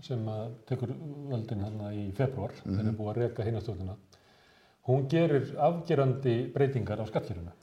[0.03, 0.91] sem að tekur
[1.31, 3.95] völdin hérna í februar, mm þeir eru búið að reyka hinastjórnina
[4.83, 7.53] Hún gerir afgerandi breytingar á skattkjöruna.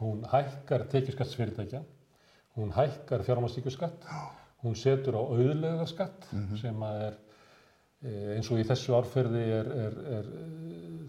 [0.00, 1.82] Hún hækkar tekjuskattsfyrirtækja,
[2.56, 4.06] hún hækkar fjármástíkuskatt,
[4.64, 6.60] hún setur á auðlega skatt mm -hmm.
[6.62, 7.18] sem er
[8.02, 10.26] e, eins og í þessu árferði er, er, er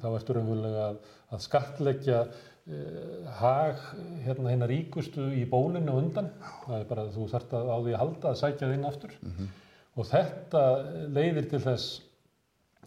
[0.03, 0.97] þá eftir umvölulega að,
[1.31, 2.19] að skattleggja
[2.67, 3.79] eh, hag
[4.25, 6.29] hérna hérna ríkustu í bólinu undan.
[6.67, 9.13] Það er bara að þú þarft að á því að halda að sækja þinn aftur
[9.21, 9.47] mm -hmm.
[9.95, 10.63] og þetta
[11.07, 12.01] leiðir til þess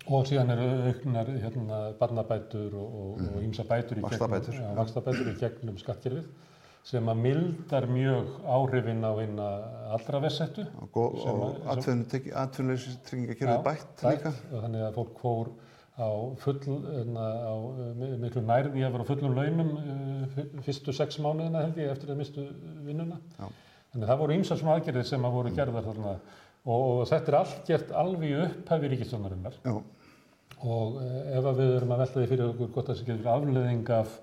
[0.04, 3.70] Og síðan eru auknar hérna, barnabætur og ímsa mm.
[3.70, 4.02] bætur
[4.76, 6.26] vakstabætur í gegnum skattkerfið
[6.84, 9.46] sem að mildar mjög áhrifin á eina
[9.96, 10.66] allra vessettu.
[10.90, 14.34] Og, og atvinnulegstryggingakerfið bætt líka.
[14.50, 15.52] Þannig að fólk fór
[15.96, 16.08] á,
[16.42, 17.54] full, hérna, á
[18.20, 22.20] miklu nærði að vera á fullum launum uh, fyrstu sex mánuðina held ég eftir að
[22.20, 22.44] mistu
[22.84, 23.20] vinnuna.
[23.38, 23.46] Já.
[23.94, 26.14] Þannig að það voru ímsa svona aðgerðir sem að voru gerðar þarna
[26.64, 32.20] og þetta er allt gert alveg upphæfi ríkistjónarinnar og eh, ef við erum að velta
[32.20, 34.14] því fyrir okkur gott að sé getur afleðing af,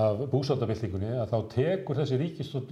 [0.00, 2.68] af búsaldabildingunni að þá tekur þessi ríkistjón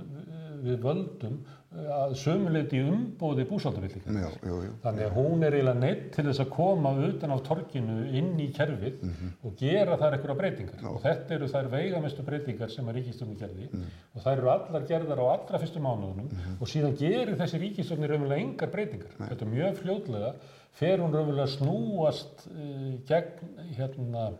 [0.66, 1.36] við völdum
[1.74, 4.36] eh, að sömuleyti umbóði búsaldabildingar.
[4.82, 8.48] Þannig að hún er eiginlega neitt til þess að koma utan á torkinu inn í
[8.56, 9.34] kerfið mm -hmm.
[9.42, 10.80] og gera þar einhverja breytingar.
[10.82, 10.88] Já.
[10.92, 14.00] Og þetta eru þær veigamestu breytingar sem að ríkistjónu gerði mm -hmm.
[14.14, 16.60] og þær eru allar gerðar á allra fyrstu mánuðunum mm -hmm.
[16.60, 19.12] og síðan gerir þessi ríkistjónu raunverulega engar breytingar.
[19.18, 19.28] Nei.
[19.28, 20.34] Þetta er mjög fljóðlega,
[20.72, 24.32] fer hún raunverulega snúast uh, gegn hérna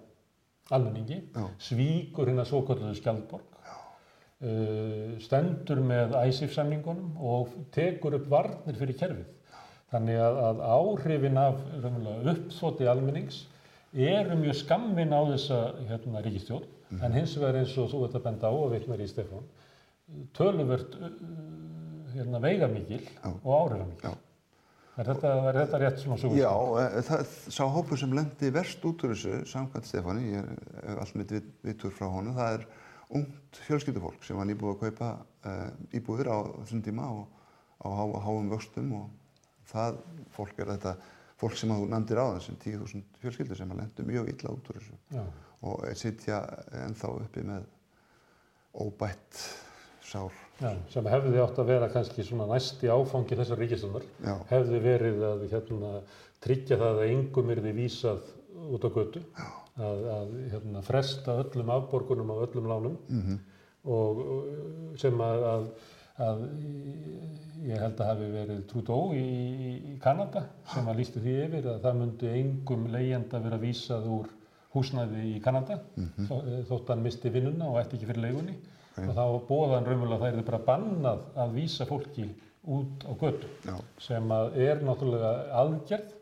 [0.71, 1.47] almenningi, Já.
[1.59, 3.57] svíkur hérna svo kalluðu skjaldborg
[5.25, 9.29] stendur með æsifsamningunum og tekur upp varnir fyrir kerfið.
[9.95, 11.63] Þannig að, að áhrifin af
[12.35, 13.45] uppþótti almennings
[13.97, 17.03] eru mjög skammin á þessa hérna, ríkistjórn, mm.
[17.07, 19.47] en hins vegar eins og þú ert að benda á og vilt mér í Stefán,
[20.37, 21.11] töluvert uh,
[22.13, 24.17] hérna, veigamikil og áhrifamikil.
[24.97, 26.31] Er þetta, er þetta rétt svona svo?
[26.33, 30.95] Já, eh, það, sá hópu sem lendi verst út úr þessu, samkvæmt Stefáni, ég er
[30.95, 31.35] alltaf mitt
[31.67, 32.69] vitur frá honum, það er
[33.15, 35.11] ungt fjölskyldufólk sem var nýbúið að kaupa
[35.47, 37.27] uh, íbúðir á þessum tíma og
[37.83, 39.11] á há, háum vöxtum og
[39.71, 40.01] það
[40.35, 40.97] fólk er þetta
[41.41, 44.81] fólk sem þú nefndir á þessum 10.000 fjölskyldur sem að lendu mjög illa út úr
[44.81, 45.23] þessu Já.
[45.71, 46.41] og sitja
[46.87, 47.69] ennþá uppi með
[48.77, 49.43] óbætt
[50.07, 50.33] sár.
[50.61, 54.05] Já, sem hefði átt að vera kannski svona næsti áfangi þessar ríkistöndar,
[54.51, 55.93] hefði verið að hérna,
[56.45, 58.29] tryggja það að engum er því vísað
[58.77, 59.25] út á götu.
[59.37, 63.39] Já að, að hérna, fresta öllum afborgunum á öllum lánum mm -hmm.
[63.97, 65.67] og sem að, að,
[66.27, 66.47] að
[67.67, 69.27] ég held að hafi verið Trudeau í,
[69.93, 74.33] í Kanada sem að lísti því yfir að það myndi engum leyenda vera vísað úr
[74.73, 76.65] húsnæði í Kanada mm -hmm.
[76.69, 78.57] þótt hann misti vinnuna og ætti ekki fyrir leigunni
[78.93, 79.09] okay.
[79.09, 82.29] og þá bóðan raunverulega það er bara bannað að vísa fólki
[82.67, 83.77] út á götu Já.
[83.99, 86.13] sem að er náttúrulega aðgerð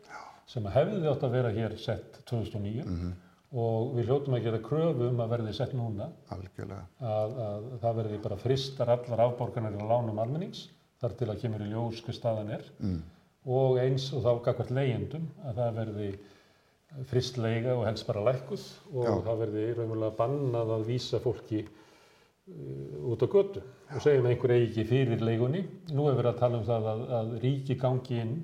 [0.45, 3.13] sem að hefði átt að vera hér sett 2009 mm -hmm
[3.55, 6.09] og við hljóttum að gera kröfu um að verði sett núna
[6.99, 10.65] að, að það verði bara fristar allar afborgarnir í lánum almennings
[11.01, 12.97] þar til að kemur í ljós hvað staðan er mm.
[13.57, 16.09] og eins og þá gagvart leyendum að það verði
[17.09, 19.15] fristleiga og helst bara lækuð og Já.
[19.27, 23.95] það verði raunverulega bannað að vísa fólki uh, út á götu Já.
[23.95, 25.65] og segjum einhver eigi fyrir leigunni.
[25.91, 28.37] Nú hefur við að tala um það að, að ríki gangi inn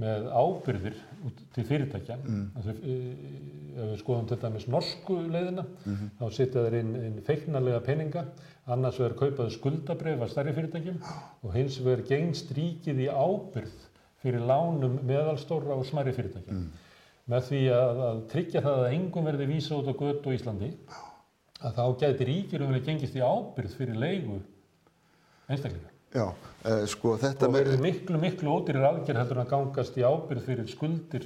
[0.00, 0.96] með ábyrðir
[1.28, 2.16] út til fyrirtækja.
[2.18, 2.46] Mm.
[2.58, 6.10] Ef við skoðum til dæmis norsku leiðina, mm -hmm.
[6.18, 8.24] þá setja þeir inn, inn feiknarlega peninga,
[8.66, 10.98] annars verður kaupaðu skuldabref að stærri fyrirtækjum
[11.42, 13.78] og hins verður gengst ríkið í ábyrð
[14.22, 16.52] fyrir lánum meðalstóra og smæri fyrirtækja.
[16.52, 16.70] Mm.
[17.26, 20.72] Með því að, að tryggja það að engum verði vísa út á gött og Íslandi,
[21.62, 24.42] að þá gæti ríkir um að gengist í ábyrð fyrir leigu
[25.48, 25.93] einstaklega.
[26.14, 30.44] Já, uh, sko þetta og verður miklu, miklu ódýrir aðgerð heldur að gangast í ábyrð
[30.46, 31.24] fyrir skuldir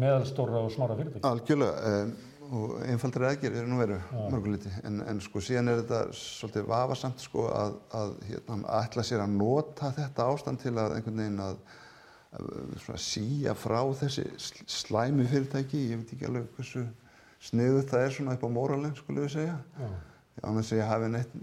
[0.00, 1.24] meðalstóra og smára fyrirtæki.
[1.28, 2.14] Algjörlega, um,
[2.52, 3.98] og einfaldri aðgerð er nú veru
[4.32, 9.24] mörguliti, en, en sko síðan er þetta svolítið vafasamt sko að, að hérna, ætla sér
[9.24, 11.60] að nota þetta ástand til að einhvern veginn að,
[13.04, 16.86] síja frá þessi slæmi fyrirtæki, ég veit ekki alveg hversu
[17.44, 19.58] sniðut það er svona upp á móralinn, skulle við segja.
[19.76, 19.92] Já
[20.40, 21.34] ánum sem ég hafi neitt,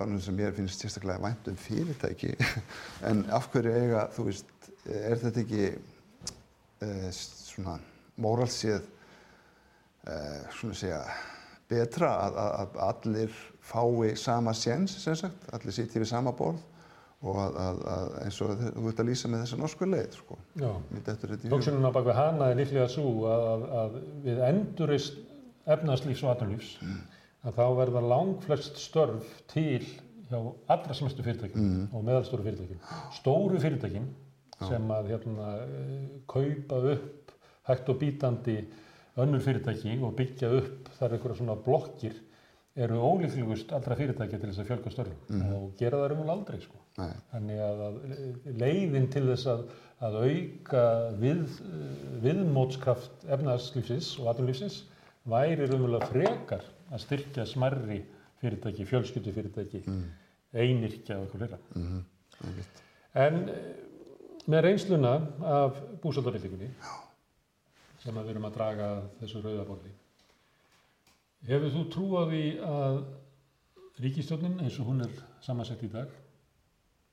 [0.00, 2.32] ánum sem ég finnst sérstaklega vænt um fyrirtæki.
[3.08, 5.66] En af hverju eiga, þú veist, er þetta ekki
[6.86, 7.76] eh, svona
[8.20, 11.04] móralsið eh, svona segja
[11.70, 13.38] betra að, að allir
[13.70, 16.64] fái sama séns sem sagt, allir sýtti við sama borð
[17.20, 20.38] og að, að, að eins og þú ert að lýsa með þessa norsku leið sko.
[21.52, 25.20] Tóksununa bak við hana er líklega svo að við endurist
[25.68, 27.00] efnarslífs og aðnarlífs mm
[27.46, 29.82] að þá verða langflest störf til
[30.30, 30.38] hjá
[30.70, 31.86] allra smestu fyrirtækjum mm.
[31.94, 32.82] og meðalstóru fyrirtækjum.
[33.16, 34.08] Stóru fyrirtækjum
[34.68, 35.50] sem að hérna,
[36.28, 37.34] kaupa upp
[37.70, 38.58] hægt og bítandi
[39.20, 42.18] önnur fyrirtæki og byggja upp þar einhverja svona blokkir
[42.80, 45.54] eru ólíflugust allra fyrirtækja til þess að fjölga störfum mm.
[45.56, 46.78] og gera það umvel aldrei sko.
[47.00, 47.10] Nei.
[47.32, 47.96] Þannig að, að
[48.62, 49.64] leiðin til þess að,
[50.06, 50.84] að auka
[51.20, 51.42] við,
[52.24, 54.82] viðmótskraft efnarslífsins og aturlífsins
[55.30, 58.00] væri umvel að frekar að styrkja smarri
[58.40, 60.04] fyrirtæki, fjölskyldufyrirtæki, mm.
[60.52, 61.58] einirkja og eitthvað fleira.
[61.74, 62.04] Mm -hmm.
[63.14, 63.56] En eh,
[64.46, 66.70] með reynsluna af búsaldarvillingunni
[68.00, 69.90] sem við erum að draga þessu rauðaborði,
[71.48, 73.02] hefur þú trú á því að
[74.00, 75.10] ríkistjónin eins og hún er
[75.44, 76.08] samansett í dag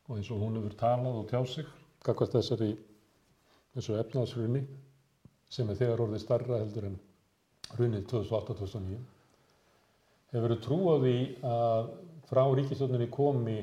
[0.08, 1.66] og eins og hún hefur talað og tjáð sig,
[2.04, 2.78] kakvast þessari
[3.76, 4.64] þessu efnaðsrunni
[5.50, 7.00] sem er þegar orðið starra heldur en
[7.78, 9.17] runnið 2008-2009
[10.34, 11.92] Hefur þú trú á því að
[12.28, 13.62] frá ríkistjóninni komi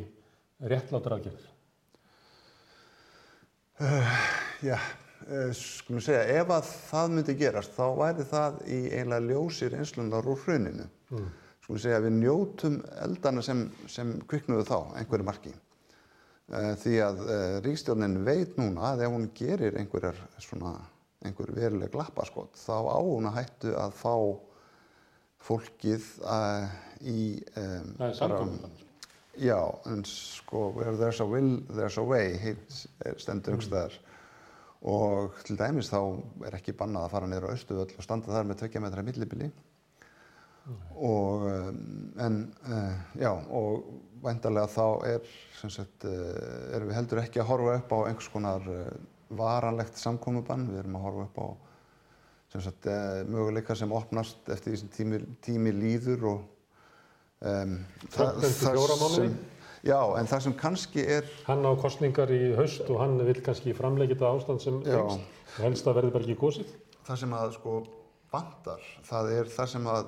[0.64, 1.50] réttlátur aðgerðir?
[3.84, 4.12] Uh,
[4.64, 4.78] já,
[5.26, 10.30] uh, skulum segja, ef að það myndi gerast þá væri það í eiginlega ljósir einslunar
[10.30, 10.86] úr hruninu.
[11.10, 11.28] Mm.
[11.66, 15.52] Skulum segja, við njótum eldana sem, sem kviknuðu þá, einhverju marki.
[16.48, 17.22] Uh, því að
[17.66, 20.78] ríkistjónin veit núna að ef hún gerir einhverjar svona,
[21.26, 24.14] einhver veruleg glappaskott þá á hún að hættu að fá
[25.44, 26.66] fólkið uh,
[27.04, 27.20] í
[27.60, 28.80] um, Það er samkominnan
[29.34, 29.58] Já,
[29.90, 32.36] en sko where there's a will, there's a way
[33.18, 33.96] stendur ykkur staðar.
[34.86, 35.98] Og til dæmis þá
[36.46, 39.50] er ekki bannað að fara neyra á Östuvöll og standa þar með tvekja metra millibili.
[40.64, 40.76] Mm.
[40.96, 41.80] og um,
[42.24, 42.36] en
[42.72, 43.82] uh, já og
[44.24, 45.26] væntarlega þá er
[45.58, 48.70] sem sagt, uh, erum við heldur ekki að horfa upp á einhvers konar
[49.28, 51.46] varanlegt samkomiðbann, við erum að horfa upp á
[52.62, 56.42] sagt, eh, möguleika sem opnast eftir því sem tími, tími líður og
[57.42, 57.76] um,
[58.14, 59.36] það, það sem,
[59.82, 63.74] já, en það sem kannski er Hann á kostningar í haust og hann vil kannski
[63.74, 65.24] framleggja þetta ástand sem helst,
[65.58, 67.72] helst að verði bara ekki gósið Það sem að sko
[68.32, 70.06] bandar, það er það sem að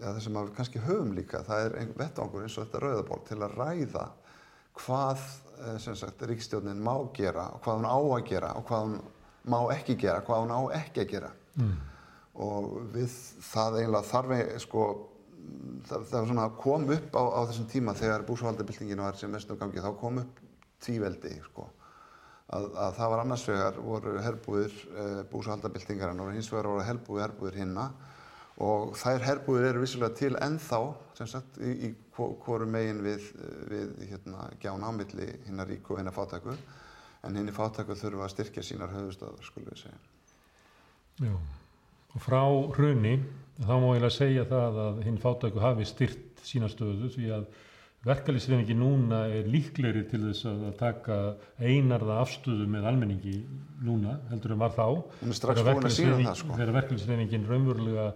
[0.00, 2.82] ja, það sem að við kannski höfum líka, það er einhvern vettangur eins og þetta
[2.86, 4.06] rauðaból til að ræða
[4.80, 5.22] hvað
[5.66, 8.98] eh, sem sagt ríkstjónin má gera og hvað hún á að gera og hvað hún
[9.50, 11.72] má ekki gera, hvað hún á ekki að gera mm.
[12.46, 14.86] og við það eiginlega þarf sko,
[15.88, 19.92] það, það kom upp á, á þessum tíma þegar búsvaldabildingin var sem mestum gangi, þá
[20.00, 20.40] kom upp
[20.80, 21.66] tvíveldi sko.
[22.50, 26.86] að, að það var annars vegar voru herbúðir e, eh, búsvaldabildingarinn og hins vegar voru
[26.86, 27.90] herbúðir herbúðir hinna
[28.60, 30.80] og þær herbúðir eru vissulega til ennþá
[31.16, 33.30] sem sagt í, í hvoru megin við,
[33.70, 36.56] við hérna, gján ámilli hinnar ríku og hinnar fátæku
[37.24, 40.19] en hinni fátæku þurfa að styrkja sínar höfustöðar skulum við segja
[41.20, 41.34] Já,
[42.14, 42.42] og frá
[42.76, 43.18] hrunni
[43.60, 47.50] þá má ég lega segja það að hinn fátæku hafi styrt sína stöðu því að
[48.08, 51.16] verkefliðsreyningi núna er líklegri til þess að taka
[51.60, 53.34] einarða afstöðu með almenningi
[53.84, 54.86] núna heldur en var þá.
[55.28, 56.54] Sko.
[56.56, 58.06] þegar verkefliðsreyningin raunverulega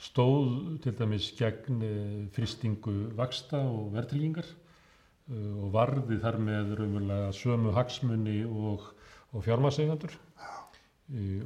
[0.00, 7.30] stóð til dæmis gegn eh, fristingu vaksta og verðtryggingar eh, og varði þar með raunverulega
[7.36, 8.88] sömu hagsmunni og,
[9.30, 10.16] og fjármasegandur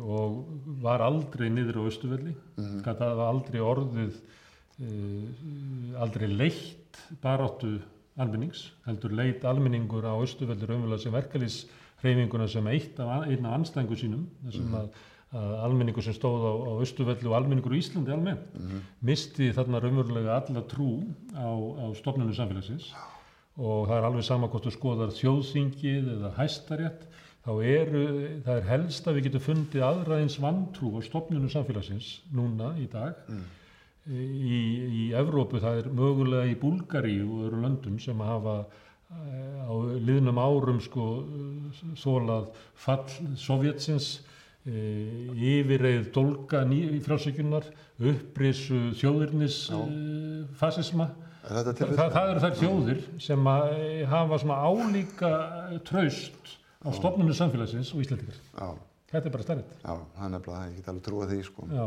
[0.04, 0.42] og
[0.84, 2.82] var aldrei niður á Östuvelli mm.
[2.84, 4.18] það var aldrei orðið
[4.84, 7.78] uh, aldrei leitt baráttu
[8.20, 11.64] almennings heldur leitt almenningur á Östuvelli raunverulega sem verkalýs
[12.04, 15.00] hreyfinguna sem eitt af, einn af anstæðingu sínum, þessum að,
[15.34, 18.54] að almenningur sem stóð á, á Östuvelli og almenningur í Íslandi almennt,
[19.04, 20.90] misti þarna raunverulega alla trú
[21.32, 22.92] á, á stofnunum samfélagsins.
[23.54, 27.04] Og það er alveg sama hvort þú skoðar þjóðþingið eða hæstarétt,
[27.44, 28.04] þá eru,
[28.44, 32.88] það er helst að við getum fundið aðra eins vantrú á stofnunum samfélagsins núna í
[32.92, 33.20] dag.
[34.04, 39.72] Í, í Evrópu það er mögulega í Búlgari og öðru löndum sem hafa eh, á
[39.96, 41.06] liðnum árum sko
[42.00, 43.06] þólað fall
[43.40, 44.10] Sovjetsins
[44.64, 44.74] e,
[45.32, 47.68] yfirreið dolga frjálsökjunar,
[48.12, 49.80] upprisu þjóðurnis e,
[50.60, 51.10] fasisma.
[51.44, 55.32] Er til Það, eru þær þjóðir sem að eh, hafa svona álíka
[55.84, 58.36] traust á stofnunum samfélagsins og Íslandikar.
[58.58, 58.68] Já,
[59.14, 59.72] Þetta er bara stærrið.
[59.84, 61.66] já, það er nefnilega, ég get alveg trúa því, sko.
[61.70, 61.86] Já,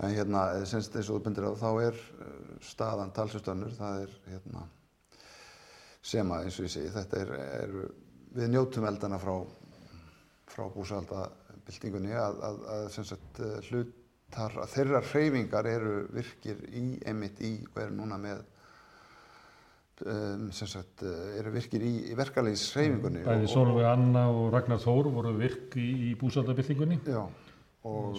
[0.00, 2.28] En hérna, semst eins og þú bindir á, þá er uh,
[2.64, 4.62] staðan talsvöldönnur, það er hérna,
[6.00, 7.74] sem að eins og ég segi, þetta er, er
[8.38, 9.34] við njótum eldana frá,
[10.48, 17.52] frá búsaldabildingunni að, að, að semst uh, hlutar, þeirra hreyfingar eru virkir í, emitt í,
[17.74, 18.40] og eru núna með,
[20.06, 23.22] um, semst, uh, eru virkir í, í verkalýs hreyfingunni.
[23.26, 27.00] bæði Solveig Anna og Ragnar Þór voru virk í, í búsaldabildingunni.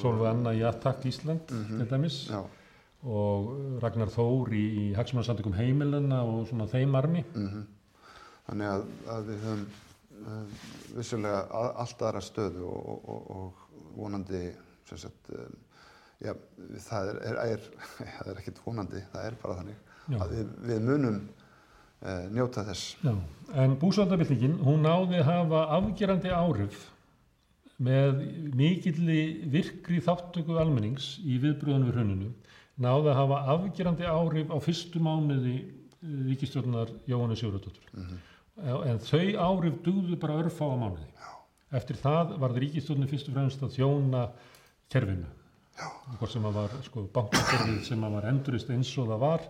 [0.01, 2.39] Solveig Anna í Attack Ísland til dæmis já,
[3.05, 3.51] og
[3.83, 7.25] Ragnar Þór í, í Hagsmannarsamtökum heimilina og svona þeim armi.
[7.35, 7.67] mhm.
[8.47, 9.65] Þannig að, að við höfum
[10.21, 10.63] uh,
[10.97, 14.39] vissulega a- allt aðra stöðu og, og, og, vonandi,
[14.89, 15.29] sem sagt,
[16.23, 16.33] já,
[16.87, 17.63] það er, er, er,
[18.17, 19.77] það er ekkert vonandi, það er bara þannig
[20.11, 20.17] Já.
[20.25, 21.40] að við, við munum uh,
[22.33, 22.95] njóta þess.
[23.03, 23.13] Já,
[23.63, 26.87] en búsaldabildingin, hún náði að hafa afgerandi áhrif
[27.81, 28.23] með
[28.57, 32.31] mikilli virkri þáttöku almennings í viðbröðunum við hruninu,
[32.81, 35.55] náði að hafa afgerandi áhrif á fyrstu mánuði
[36.01, 37.85] ríkistjórnar Jóhannes Sigurðardóttur.
[38.61, 41.09] En þau áhrif dugðu bara örfá á mánuði.
[41.71, 44.23] Eftir það var ríkistjórnin fyrst og fremst að þjóna
[44.91, 45.29] kerfinu.
[46.19, 49.45] Hvort sem að var sko, bankakerfið sem að var endurist eins og það var,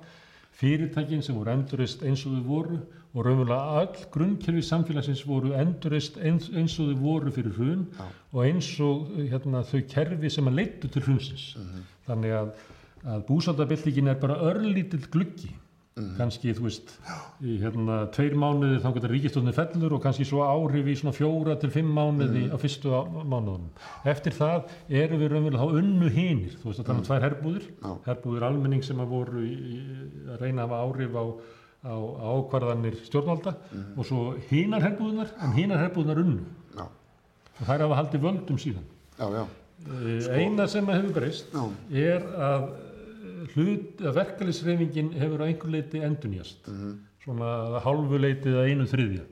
[0.59, 2.79] fyrirtækin sem voru endurist eins og þau voru
[3.13, 8.05] og raunverulega all grunnkerfi samfélagsins voru endurist eins, eins og þau voru fyrir hrun Já.
[8.33, 11.47] og eins og hérna, þau kerfi sem að leittu til hrunsins.
[12.07, 12.53] Þannig að,
[13.05, 15.51] að búsaldabildingin er bara örlítill gluggi
[16.17, 16.91] kannski, þú veist,
[17.43, 21.57] í hérna tveir mánuði þá getur ríkistóðinni fellur og kannski svo áhrif í svona fjóra
[21.59, 23.67] til fimm mánuði á fyrstu á, mánuðunum.
[24.07, 27.67] Eftir það erum við raunverulega þá unnu hinir, þú veist að það er tvær herbúðir,
[27.83, 27.91] Já.
[28.07, 29.81] herbúðir almenning sem að voru í,
[30.31, 31.23] að reyna að hafa áhrif á,
[31.83, 33.55] á, á ákvarðanir stjórnvalda
[33.97, 36.45] og svo hinar herbúðunar, en hinar herbúðunar unnu.
[36.77, 38.87] Já, og þær hafa haldið völdum síðan.
[39.19, 39.43] já, já,
[39.81, 41.55] Sko, Eina sem að hefur breyst
[41.89, 42.80] er að eh,
[43.55, 46.97] hlut, að verkefliðsreifingin hefur á einhver leiti endunjast mhm.
[47.25, 49.27] svona að hálfu leitið að einu þriðja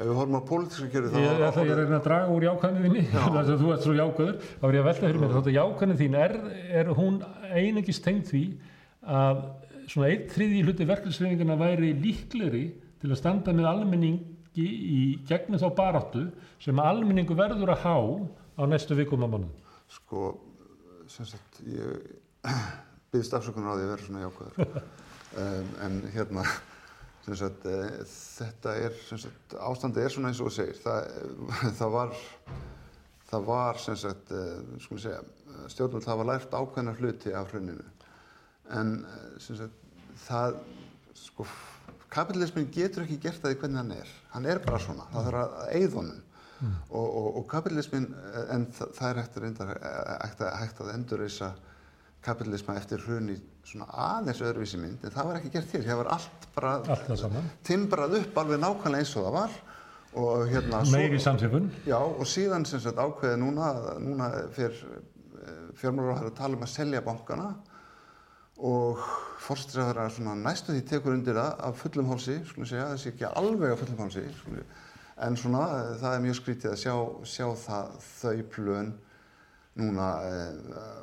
[0.00, 1.16] Ef við horfum á pólitíska kjöru þá...
[1.20, 4.38] ég ætla að reyna að draga úr jákvæðinu þinni þess að þú ert svo jákvæður
[4.46, 6.36] þá er ég að velta fyrir mér þótt að jákvæðinu þín er,
[6.80, 7.18] er hún
[7.50, 8.44] einungis tengt því
[9.20, 9.42] að
[9.90, 12.64] svona einn þriðji hluti verkefliðsreifingina væri líkleri
[13.02, 16.26] til að standa með almenningi í gegnum þá baráttu
[16.62, 17.96] sem almenningu verður að há
[18.56, 20.30] á næstu vikum á mánuð Sko,
[21.10, 22.48] sem sagt, ég
[23.10, 24.82] byggðist afsökunar á því að vera svona jákvæður.
[25.42, 26.44] um, en hérna,
[27.38, 27.78] sagt, e,
[28.10, 30.78] þetta er, sagt, ástandið er svona eins og þú segir.
[30.84, 31.10] Það,
[31.80, 32.14] það var,
[33.30, 34.44] það var, sem sagt, e,
[34.84, 35.20] skulum segja,
[35.74, 37.86] stjórnvöld hafa lært ákveðna hluti af hruninu.
[38.78, 38.96] En,
[39.42, 39.84] sem sagt,
[40.26, 40.58] það,
[41.18, 41.46] sko,
[42.10, 44.18] kapitalismin getur ekki gert það í hvernig hann er.
[44.34, 46.26] Hann er bara svona, það þarf að eyða honum.
[46.60, 48.06] Og, og, og kapitalismin,
[48.52, 49.70] en það, það er hægt að,
[50.50, 51.54] að, að endurreisa
[52.24, 55.86] kapitalisma eftir hrun í svona aðeins öðruvísi mynd, en það var ekki gert hér.
[55.86, 56.72] Það var allt bara
[57.66, 59.58] timbrað upp alveg nákvæmlega eins og það var.
[60.20, 64.80] Og hérna, meiri samsefun Já, og síðan sem sagt ákveði núna, að núna fyrir
[65.78, 67.50] fjármálar að tala um að selja bankana
[68.60, 69.00] og
[69.40, 73.72] fórstræðara svona næstu því tekur undir það af fullum hálsi, skulum segja, þessi ekki alveg
[73.72, 74.66] af fullum hálsi, skulum
[75.20, 76.94] en svona eh, það er mjög skrítið að sjá,
[77.28, 78.92] sjá það, þau plön
[79.80, 80.40] núna e,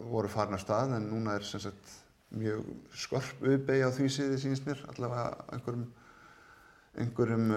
[0.07, 1.95] voru farin af stað en núna er sem sagt
[2.37, 2.65] mjög
[3.05, 5.87] skörp uppeyja á því síði sínist mér, allavega einhverjum
[6.97, 7.51] einhverjum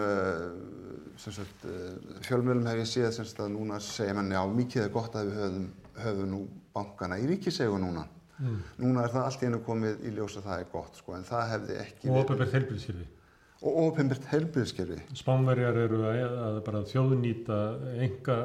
[1.21, 4.87] sem sagt, uh, fjölmjölum hef ég séð sem sagt að núna segja menni á mikið
[4.87, 5.69] er gott að við höfum,
[6.01, 6.41] höfum nú
[6.75, 8.07] bankana í ríkisegu núna.
[8.81, 11.51] Núna er það allt einu komið í ljós að það er gott sko en það
[11.51, 13.09] hefði ekki og ofinbært heilbríðskirfi.
[13.61, 14.97] Og ofinbært heilbriðskerfi.
[15.21, 17.59] Spánverjar eru að, að bara þjóðnýta
[18.07, 18.37] enga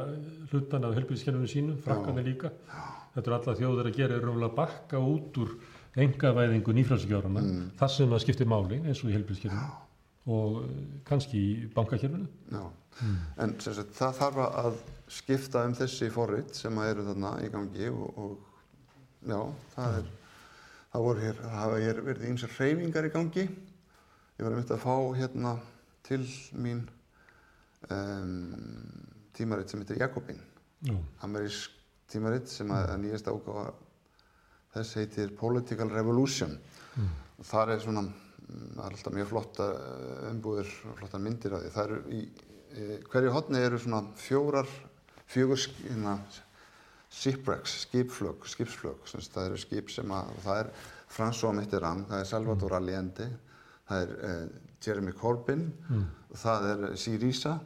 [0.52, 2.52] hlutan af heilbríðskirfinu sínu, frakkanir líka.
[3.16, 5.54] Þetta eru alla þjóður að gera, eru að bakka út úr
[6.04, 7.68] engavæðingu nýfrælsíkjárana, Mm.
[7.80, 9.82] það sem það skiptir máli eins og í heilbríðskirfinu.
[10.28, 10.70] og eh,
[11.06, 12.26] kannski í bankakerfinu.
[12.52, 12.64] Já,
[13.38, 17.90] en sagt, það þarf að skipta um þessi forrit sem að eru þarna í gangi
[17.92, 19.38] og, og já,
[19.76, 20.08] það er,
[20.96, 23.46] það voru hér, það hafa hér verið ýmsar hreyfingar í gangi.
[24.36, 25.56] Ég var einmitt að fá hérna
[26.04, 26.26] til
[26.60, 26.82] mín
[27.88, 28.52] um,
[29.36, 30.42] tímarit sem heitir Jakobin,
[30.84, 31.76] Já, amerísk
[32.12, 33.66] tímarit sem að, að nýjasta ágáfa
[34.76, 36.58] þess heitir Political Revolution.
[36.96, 37.14] Mm.
[37.40, 39.70] Og þar er svona, mm, það er alltaf mjög flotta
[40.32, 41.72] umbúður, flottar myndir af því.
[41.78, 42.22] Það eru í,
[42.76, 44.76] í hverju hotni eru svona fjórar,
[45.32, 46.18] fjögur hérna,
[47.16, 48.44] shipwrecks, skipflög,
[49.08, 50.72] sagt, það eru skip sem að, og það er
[51.16, 53.30] François Mitterrand, það er Salvador Allende,
[53.90, 54.46] það er eh,
[54.86, 56.06] Jeremy Corbyn, Mm.
[56.36, 57.60] það er Syriza.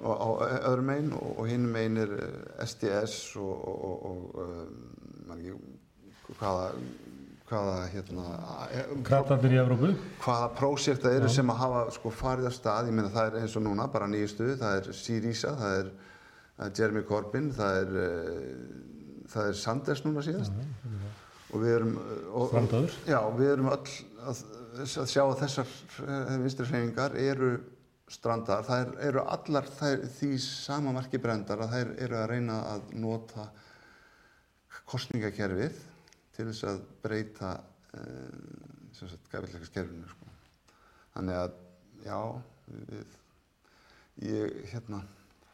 [0.00, 0.28] Og á
[0.70, 5.52] öðrum megin og, og hinn megin er eh, SDS og, og, um, ekki,
[6.38, 6.70] hvaða,
[7.50, 8.24] hvaða hérna,
[8.72, 9.90] eh, kratarnir í Evrópu.
[10.22, 13.40] hvaða prósjekt það eru sem að hafa sko farið af stað, ég meina það er
[13.42, 17.92] eins og núna bara nýjustu, það er Syriza, það er uh, Jeremy Corbyn, það er,
[18.06, 20.52] uh, það er Sanders núna síðast.
[21.52, 22.56] Og við erum uh, og.
[23.10, 23.94] Já, við erum öll
[24.24, 24.42] að,
[24.80, 25.74] að sjá að þessar
[26.04, 27.50] uh, vinstri hreyfingar eru
[28.10, 32.58] strandar, það er, eru allar þær, því sama marki brendar að þær eru að reyna
[32.72, 33.46] að nota
[34.90, 35.76] kostningakerfið
[36.34, 37.52] til þess að breyta
[37.94, 40.32] uh, gæfileikaskerfinu sko.
[41.14, 41.54] þannig að
[42.04, 42.18] já
[42.70, 43.14] við,
[44.26, 45.04] ég hérna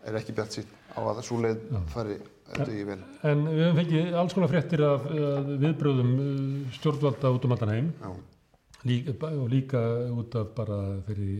[0.07, 2.17] er ekki bjart sín á að svo leið fari
[2.55, 3.01] dugi vel.
[3.27, 6.17] En við höfum fengið alls konar fréttir af uh, viðbröðum
[6.77, 7.93] stjórnvalda út um allan heim.
[8.01, 8.11] Já,
[8.87, 9.83] líka, og líka
[10.15, 11.37] út af bara þeirri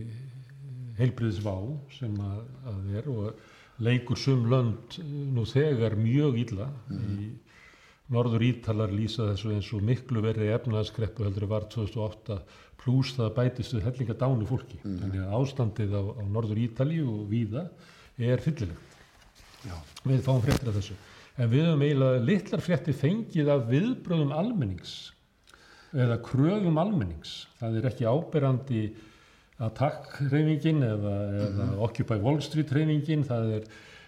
[0.97, 1.55] heilbriðsvá
[1.97, 2.39] sem að,
[2.71, 3.43] að er og
[3.85, 7.33] leikur sum lönd uh, nú þegar mjög illa í
[8.13, 12.37] Norður Ítalar lýsa þessu eins og miklu verið efnaðskreppu heldur var 2008
[12.79, 14.79] pluss það bætist við hellinga dánu fólki.
[14.85, 17.65] Þannig að ástandið á, á Norður Ítali og víða
[18.15, 18.95] er fyllilegt.
[20.07, 20.95] Við fáum fréttir af þessu.
[21.35, 24.95] En við höfum eiginlega litlar fréttir fengið af viðbröðum almennings
[25.95, 27.45] eða kröfum almennings.
[27.59, 28.81] Það er ekki áberandi
[29.63, 31.13] attack-reyfingin eða,
[31.47, 33.25] eða Occupy Wall Street-reyfingin.
[33.27, 33.53] Það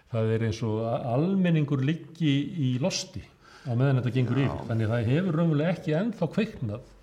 [0.09, 3.21] það er eins og almenningur liggi í losti
[3.69, 4.45] á meðan þetta gengur Já.
[4.47, 4.63] yfir.
[4.69, 6.93] Þannig að það hefur raunverulega ekki ennþá kveiknað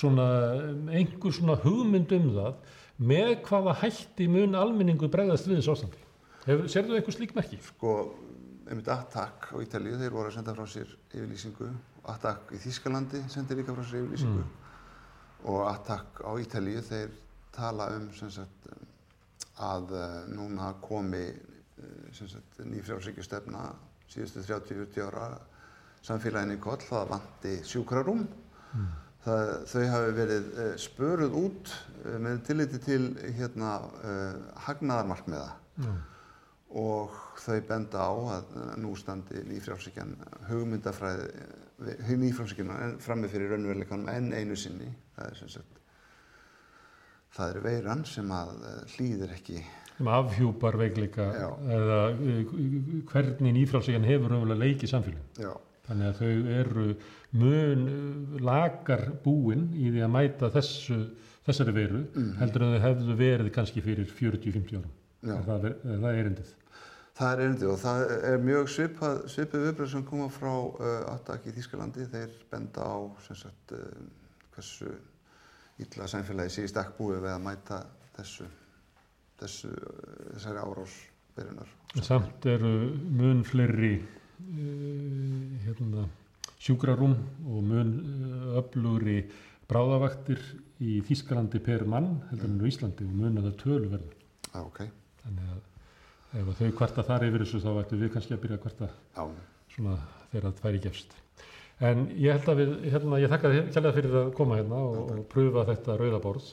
[0.00, 0.26] svona
[0.94, 2.76] einhver svona hugmynd um það
[3.10, 6.04] með hvaða hætti mun almenningu bregðast við þessu ástandi.
[6.72, 7.60] Serðu eitthvað slík merki?
[7.64, 7.94] sko
[8.70, 11.72] einmitt Attack á Ítalíu, þeir voru að senda frá sér yfirlýsingu
[12.08, 14.44] Attack í Þýskalandi sendi líka frá sér yfirlýsingu.
[15.50, 17.12] Og Attack á Ítalíu þeir
[17.52, 18.70] tala um sagt,
[19.60, 23.66] að uh, núna komi uh, sem sagt, ný frjálsíkjustefna
[24.10, 25.28] síðustu 30-40 ára
[26.06, 28.24] samfélaginu í koll, það vanti sjúkrarúm.
[29.20, 31.74] Það, þau hafi verið uh, spöruð út
[32.24, 33.02] með tilliti til
[33.36, 34.38] hérna, uh,
[34.68, 35.50] hagnaðarmarkmiða.
[35.80, 35.92] Já.
[36.76, 40.12] og þau benda á að nú standi nýfrjálsíkjan
[40.50, 41.30] hugmyndafræði
[42.20, 45.78] nýfrjálsíkjan frammi fyrir raunveruleikanum enn einu sinni það er sem sagt
[47.36, 49.62] það er veiran sem að uh, hlýðir ekki
[49.96, 51.48] sem afhjúpar veikleika Já.
[51.78, 52.54] eða uh,
[53.12, 55.26] hvernig nýfrálsíkjan hefur raunverulega leikið samfélagin.
[55.40, 55.52] já,
[55.90, 56.86] Þannig að þau eru
[57.40, 61.00] mun uh, lagar búin í því að mæta þessu,
[61.48, 62.02] þessari veru
[62.40, 64.90] heldur en þau hefðu verið kannski fyrir 40-50 árum.
[65.20, 65.34] Já.
[65.36, 66.52] Er það, er það erindið?
[67.20, 71.48] Það er erindi og það er mjög svipað, svipað viðbröð sem koma frá uh, Attack
[71.50, 72.06] í Þýskalandi.
[72.12, 72.98] Þeir benda á
[73.28, 73.82] sagt uh,
[74.54, 74.94] hversu
[75.80, 77.82] illa samfélagi sé í stakk búið við að mæta
[78.16, 78.48] þessu
[79.40, 80.96] þessu, uh, þessari árás
[81.36, 82.72] byrjunar Samt eru
[83.20, 86.06] mun fleiri uh, hérna,
[86.60, 87.16] sjúkrarúm
[87.48, 87.94] og mun
[88.60, 89.22] öflugri
[89.70, 90.40] bráðavaktir
[90.82, 94.14] í Þískalandi per mann heldur en á Íslandi og mun að það töluverður.
[94.54, 94.86] ah, ok,
[95.20, 95.69] Þannig að
[96.38, 99.24] ef þau kvarta þar yfir þessu þá ættum við kannski að byrja að kvarta já,
[99.74, 99.96] svona
[100.30, 101.16] þegar það færi gefst.
[101.80, 104.98] En ég held að við, hérna, ég þakka þér kærlega fyrir að koma hérna og,
[105.14, 106.50] og pröfa þetta rauðaborð.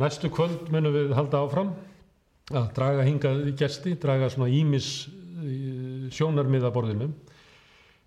[0.00, 1.74] Næstu kvöld munum við halda áfram
[2.54, 4.90] að draga hingað gesti, draga svona ímis
[6.16, 7.10] sjónarmiða borðinu.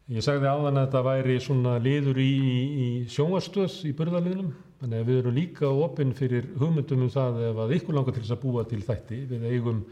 [0.10, 4.47] Ég sagði áðan að þetta væri svona liður í, í sjónvarstöð í burðarliðnum,
[4.82, 8.24] þannig að við erum líka opinn fyrir hugmyndum um það ef að ykkur langar til
[8.24, 9.20] þess að búa til þætti.
[9.30, 9.84] Við eigum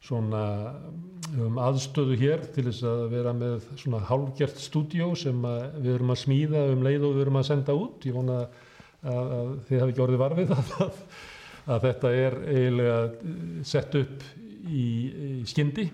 [0.00, 0.42] svona
[1.36, 5.42] um, aðstöðu hér til þess að vera með svona hálfgert stúdíó sem
[5.76, 8.06] við erum að smíða um leið og við erum að senda út.
[8.08, 8.54] Ég vona að,
[9.10, 10.72] að þið hafi ekki orðið varfið að,
[11.66, 13.36] að, þetta er eiginlega eh,
[13.72, 14.26] sett upp
[14.64, 15.86] í, í skyndi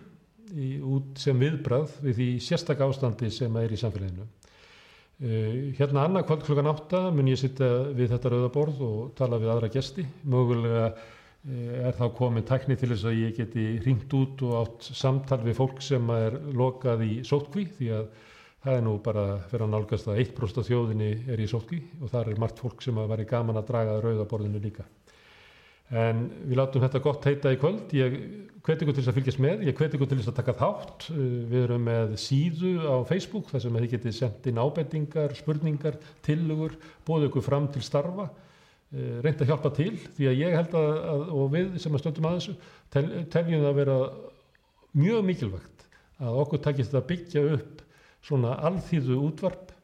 [0.55, 4.31] í, út sem viðbrað við því sérstak ástandi sem er í samfélaginu.
[5.17, 9.49] Uh, hérna annað kvöld klukkan átta mun ég sitta við þetta rauðaborð og tala við
[9.55, 10.91] aðra gesti, mögulega
[11.47, 15.59] er þá komin tekni til þess að ég geti ringt út og átt samtal við
[15.61, 18.09] fólk sem er lokað í sótkví því að
[18.67, 22.11] það er nú bara fyrir að nálgast að 1% af þjóðinni er í sótkví og
[22.11, 24.87] þar er margt fólk sem að veri gaman að draga rauðaborðinu líka.
[25.95, 27.93] En við látum þetta gott heita í kvöld.
[27.95, 28.17] Ég
[28.67, 31.07] hveti ykkur til þess að fylgjast með, ég hveti ykkur til þess að taka þátt.
[31.53, 36.75] Við erum með síðu á Facebook þar sem þið getið sendt inn ábendingar, spurningar, tilugur,
[37.07, 38.27] bóðu ykkur fram til starfa.
[38.97, 42.01] Eh, reynd að hjálpa til því að ég held að, að og við sem að
[42.01, 42.53] stöndum að þessu
[42.95, 43.03] tel,
[43.35, 43.97] teljum það að vera
[44.97, 45.83] mjög mikilvægt
[46.25, 47.83] að okkur takist að byggja upp
[48.25, 49.75] svona alþýðu útvarp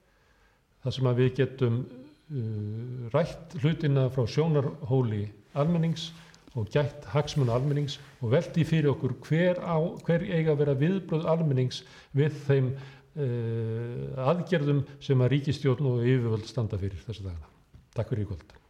[0.84, 5.26] þar sem að við getum uh, rætt hlutina frá sjónarhóli
[5.60, 6.08] almennings
[6.56, 11.28] og gætt hagsmuna almennings og veldi fyrir okkur hver, á, hver eiga að vera viðbröð
[11.34, 11.82] almennings
[12.16, 17.52] við þeim uh, aðgerðum sem að ríkistjórn og yfirvöld standa fyrir þessu dagana.
[17.92, 18.61] Takk fyrir í kvöld.